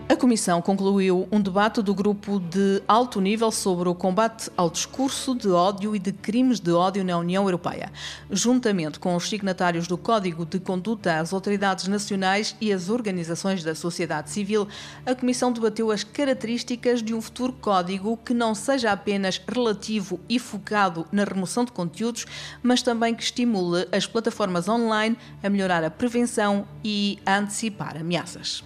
A 0.09 0.15
Comissão 0.15 0.61
concluiu 0.61 1.27
um 1.29 1.41
debate 1.41 1.81
do 1.81 1.93
grupo 1.93 2.39
de 2.39 2.81
alto 2.87 3.19
nível 3.19 3.51
sobre 3.51 3.89
o 3.89 3.93
combate 3.93 4.49
ao 4.55 4.69
discurso 4.69 5.35
de 5.35 5.49
ódio 5.49 5.93
e 5.93 5.99
de 5.99 6.13
crimes 6.13 6.61
de 6.61 6.71
ódio 6.71 7.03
na 7.03 7.17
União 7.17 7.43
Europeia. 7.43 7.91
Juntamente 8.31 8.99
com 8.99 9.17
os 9.17 9.27
signatários 9.27 9.85
do 9.85 9.97
Código 9.97 10.45
de 10.45 10.61
Conduta, 10.61 11.19
as 11.19 11.33
autoridades 11.33 11.89
nacionais 11.89 12.55
e 12.61 12.71
as 12.71 12.89
organizações 12.89 13.65
da 13.65 13.75
sociedade 13.75 14.29
civil, 14.29 14.65
a 15.05 15.13
Comissão 15.13 15.51
debateu 15.51 15.91
as 15.91 16.05
características 16.05 17.03
de 17.03 17.13
um 17.13 17.21
futuro 17.21 17.51
código 17.51 18.15
que 18.15 18.33
não 18.33 18.55
seja 18.55 18.93
apenas 18.93 19.41
relativo 19.45 20.21
e 20.29 20.39
focado 20.39 21.05
na 21.11 21.25
remoção 21.25 21.65
de 21.65 21.73
conteúdos, 21.73 22.25
mas 22.63 22.81
também 22.81 23.13
que 23.13 23.23
estimule 23.23 23.85
as 23.91 24.07
plataformas 24.07 24.69
online 24.69 25.17
a 25.43 25.49
melhorar 25.49 25.83
a 25.83 25.91
prevenção 25.91 26.65
e 26.81 27.19
a 27.25 27.39
antecipar 27.39 27.97
ameaças. 27.97 28.63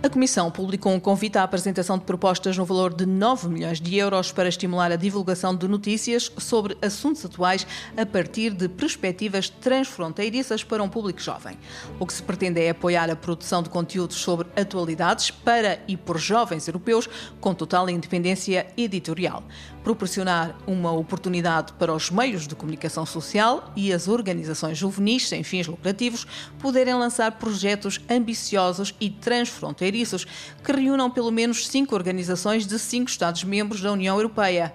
A 0.00 0.08
Comissão 0.08 0.48
publicou 0.48 0.92
um 0.92 1.00
convite 1.00 1.38
à 1.38 1.42
apresentação 1.42 1.98
de 1.98 2.04
propostas 2.04 2.56
no 2.56 2.64
valor 2.64 2.94
de 2.94 3.04
9 3.04 3.48
milhões 3.48 3.80
de 3.80 3.96
euros 3.96 4.30
para 4.30 4.48
estimular 4.48 4.92
a 4.92 4.96
divulgação 4.96 5.52
de 5.52 5.66
notícias 5.66 6.30
sobre 6.38 6.78
assuntos 6.80 7.24
atuais 7.24 7.66
a 7.96 8.06
partir 8.06 8.50
de 8.50 8.68
perspectivas 8.68 9.48
transfronteiriças 9.48 10.62
para 10.62 10.84
um 10.84 10.88
público 10.88 11.20
jovem. 11.20 11.58
O 11.98 12.06
que 12.06 12.12
se 12.12 12.22
pretende 12.22 12.60
é 12.60 12.70
apoiar 12.70 13.10
a 13.10 13.16
produção 13.16 13.60
de 13.60 13.70
conteúdos 13.70 14.18
sobre 14.18 14.46
atualidades 14.54 15.32
para 15.32 15.80
e 15.88 15.96
por 15.96 16.16
jovens 16.16 16.68
europeus 16.68 17.08
com 17.40 17.52
total 17.52 17.90
independência 17.90 18.68
editorial 18.76 19.42
proporcionar 19.88 20.54
uma 20.66 20.92
oportunidade 20.92 21.72
para 21.72 21.94
os 21.94 22.10
meios 22.10 22.46
de 22.46 22.54
comunicação 22.54 23.06
social 23.06 23.72
e 23.74 23.90
as 23.90 24.06
organizações 24.06 24.76
juvenis 24.76 25.26
sem 25.26 25.42
fins 25.42 25.66
lucrativos 25.66 26.26
poderem 26.58 26.92
lançar 26.92 27.32
projetos 27.38 27.98
ambiciosos 28.10 28.94
e 29.00 29.08
transfronteiriços 29.08 30.26
que 30.62 30.72
reúnam 30.72 31.10
pelo 31.10 31.30
menos 31.30 31.66
cinco 31.66 31.94
organizações 31.94 32.66
de 32.66 32.78
cinco 32.78 33.08
Estados-membros 33.08 33.80
da 33.80 33.90
União 33.90 34.14
Europeia. 34.14 34.74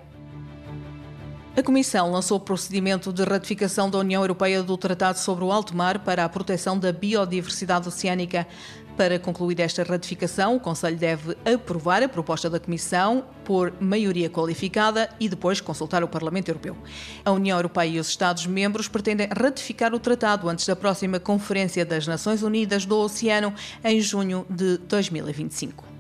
A 1.56 1.62
Comissão 1.62 2.12
lançou 2.12 2.38
o 2.38 2.42
procedimento 2.42 3.14
de 3.14 3.24
ratificação 3.24 3.88
da 3.88 4.00
União 4.00 4.24
Europeia 4.24 4.64
do 4.64 4.76
Tratado 4.76 5.20
sobre 5.20 5.44
o 5.44 5.52
Alto 5.52 5.78
Mar 5.78 6.00
para 6.00 6.26
a 6.26 6.30
proteção 6.30 6.80
da 6.80 6.92
biodiversidade 6.92 7.88
oceânica. 7.88 8.48
Para 8.96 9.18
concluir 9.18 9.60
esta 9.60 9.82
ratificação, 9.84 10.56
o 10.56 10.60
Conselho 10.60 10.98
deve 10.98 11.36
aprovar 11.52 12.04
a 12.04 12.10
proposta 12.10 12.48
da 12.48 12.60
Comissão 12.60 13.26
por 13.44 13.74
maioria 13.80 14.30
qualificada 14.30 15.10
e 15.20 15.28
depois 15.28 15.60
consultar 15.60 16.04
o 16.04 16.08
Parlamento 16.08 16.50
Europeu. 16.50 16.78
A 17.26 17.32
União 17.32 17.58
Europeia 17.58 17.90
e 17.90 18.00
os 18.00 18.10
Estados-membros 18.10 18.88
pretendem 18.88 19.28
ratificar 19.36 19.96
o 19.96 20.00
tratado 20.00 20.48
antes 20.48 20.68
da 20.68 20.76
próxima 20.76 21.20
Conferência 21.20 21.84
das 21.84 22.06
Nações 22.06 22.44
Unidas 22.44 22.86
do 22.86 22.96
Oceano 22.98 23.54
em 23.84 24.00
junho 24.00 24.46
de 24.48 24.78
2025. 24.78 25.93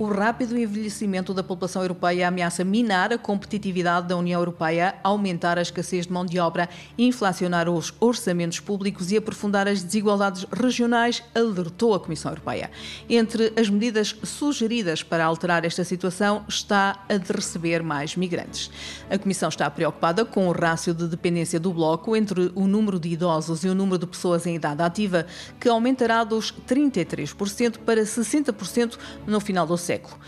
O 0.00 0.06
rápido 0.06 0.56
envelhecimento 0.56 1.34
da 1.34 1.42
população 1.42 1.82
europeia 1.82 2.28
ameaça 2.28 2.62
minar 2.62 3.12
a 3.12 3.18
competitividade 3.18 4.06
da 4.06 4.16
União 4.16 4.40
Europeia, 4.40 4.94
aumentar 5.02 5.58
a 5.58 5.62
escassez 5.62 6.06
de 6.06 6.12
mão 6.12 6.24
de 6.24 6.38
obra, 6.38 6.68
inflacionar 6.96 7.68
os 7.68 7.92
orçamentos 7.98 8.60
públicos 8.60 9.10
e 9.10 9.16
aprofundar 9.16 9.66
as 9.66 9.82
desigualdades 9.82 10.46
regionais, 10.52 11.24
alertou 11.34 11.94
a 11.94 12.00
Comissão 12.00 12.30
Europeia. 12.30 12.70
Entre 13.10 13.52
as 13.56 13.68
medidas 13.68 14.14
sugeridas 14.22 15.02
para 15.02 15.24
alterar 15.24 15.64
esta 15.64 15.82
situação 15.82 16.44
está 16.48 17.04
a 17.08 17.16
de 17.16 17.32
receber 17.32 17.82
mais 17.82 18.14
migrantes. 18.14 18.70
A 19.10 19.18
Comissão 19.18 19.48
está 19.48 19.68
preocupada 19.68 20.24
com 20.24 20.46
o 20.46 20.52
rácio 20.52 20.94
de 20.94 21.08
dependência 21.08 21.58
do 21.58 21.72
bloco 21.72 22.14
entre 22.14 22.52
o 22.54 22.68
número 22.68 23.00
de 23.00 23.08
idosos 23.08 23.64
e 23.64 23.68
o 23.68 23.74
número 23.74 23.98
de 23.98 24.06
pessoas 24.06 24.46
em 24.46 24.54
idade 24.54 24.80
ativa, 24.80 25.26
que 25.58 25.68
aumentará 25.68 26.22
dos 26.22 26.54
33% 26.68 27.78
para 27.78 28.02
60% 28.02 28.96
no 29.26 29.40
final 29.40 29.66
do 29.66 29.87
século. 29.88 30.18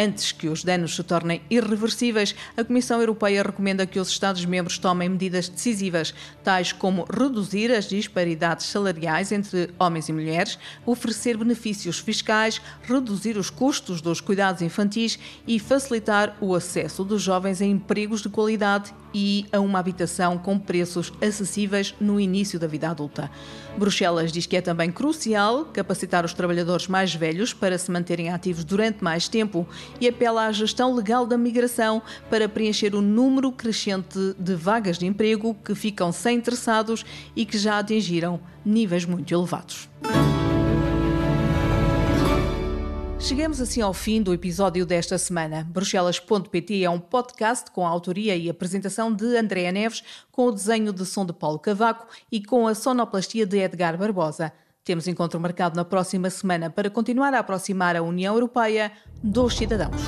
Antes 0.00 0.30
que 0.30 0.48
os 0.48 0.62
danos 0.62 0.94
se 0.94 1.02
tornem 1.02 1.42
irreversíveis, 1.50 2.32
a 2.56 2.62
Comissão 2.62 3.00
Europeia 3.00 3.42
recomenda 3.42 3.84
que 3.84 3.98
os 3.98 4.08
Estados-membros 4.08 4.78
tomem 4.78 5.08
medidas 5.08 5.48
decisivas, 5.48 6.14
tais 6.44 6.70
como 6.70 7.04
reduzir 7.10 7.72
as 7.72 7.88
disparidades 7.88 8.66
salariais 8.66 9.32
entre 9.32 9.70
homens 9.76 10.08
e 10.08 10.12
mulheres, 10.12 10.56
oferecer 10.86 11.36
benefícios 11.36 11.98
fiscais, 11.98 12.60
reduzir 12.84 13.36
os 13.36 13.50
custos 13.50 14.00
dos 14.00 14.20
cuidados 14.20 14.62
infantis 14.62 15.18
e 15.44 15.58
facilitar 15.58 16.36
o 16.40 16.54
acesso 16.54 17.02
dos 17.02 17.20
jovens 17.20 17.60
a 17.60 17.64
empregos 17.64 18.22
de 18.22 18.28
qualidade 18.28 18.94
e 19.12 19.46
a 19.52 19.60
uma 19.60 19.78
habitação 19.78 20.38
com 20.38 20.58
preços 20.58 21.12
acessíveis 21.20 21.94
no 22.00 22.20
início 22.20 22.58
da 22.58 22.66
vida 22.66 22.88
adulta. 22.88 23.30
Bruxelas 23.76 24.32
diz 24.32 24.46
que 24.46 24.56
é 24.56 24.60
também 24.60 24.90
crucial 24.90 25.64
capacitar 25.66 26.24
os 26.24 26.34
trabalhadores 26.34 26.88
mais 26.88 27.14
velhos 27.14 27.52
para 27.52 27.78
se 27.78 27.90
manterem 27.90 28.30
ativos 28.30 28.64
durante 28.64 29.02
mais 29.02 29.28
tempo 29.28 29.66
e 30.00 30.08
apela 30.08 30.46
à 30.46 30.52
gestão 30.52 30.94
legal 30.94 31.26
da 31.26 31.38
migração 31.38 32.02
para 32.28 32.48
preencher 32.48 32.94
o 32.94 33.00
número 33.00 33.52
crescente 33.52 34.34
de 34.38 34.54
vagas 34.54 34.98
de 34.98 35.06
emprego 35.06 35.54
que 35.64 35.74
ficam 35.74 36.12
sem 36.12 36.38
interessados 36.38 37.04
e 37.34 37.44
que 37.44 37.58
já 37.58 37.78
atingiram 37.78 38.40
níveis 38.64 39.04
muito 39.04 39.32
elevados. 39.32 39.88
Chegamos 43.28 43.60
assim 43.60 43.82
ao 43.82 43.92
fim 43.92 44.22
do 44.22 44.32
episódio 44.32 44.86
desta 44.86 45.18
semana. 45.18 45.62
Bruxelas.pt 45.68 46.82
é 46.82 46.88
um 46.88 46.98
podcast 46.98 47.70
com 47.70 47.86
a 47.86 47.90
autoria 47.90 48.34
e 48.34 48.48
apresentação 48.48 49.12
de 49.12 49.36
Andréa 49.36 49.70
Neves, 49.70 50.02
com 50.32 50.46
o 50.46 50.50
desenho 50.50 50.94
de 50.94 51.04
som 51.04 51.26
de 51.26 51.34
Paulo 51.34 51.58
Cavaco 51.58 52.06
e 52.32 52.42
com 52.42 52.66
a 52.66 52.74
sonoplastia 52.74 53.44
de 53.44 53.58
Edgar 53.58 53.98
Barbosa. 53.98 54.50
Temos 54.82 55.06
encontro 55.06 55.38
marcado 55.38 55.76
na 55.76 55.84
próxima 55.84 56.30
semana 56.30 56.70
para 56.70 56.88
continuar 56.88 57.34
a 57.34 57.40
aproximar 57.40 57.96
a 57.96 58.02
União 58.02 58.32
Europeia 58.32 58.92
dos 59.22 59.58
cidadãos. 59.58 60.00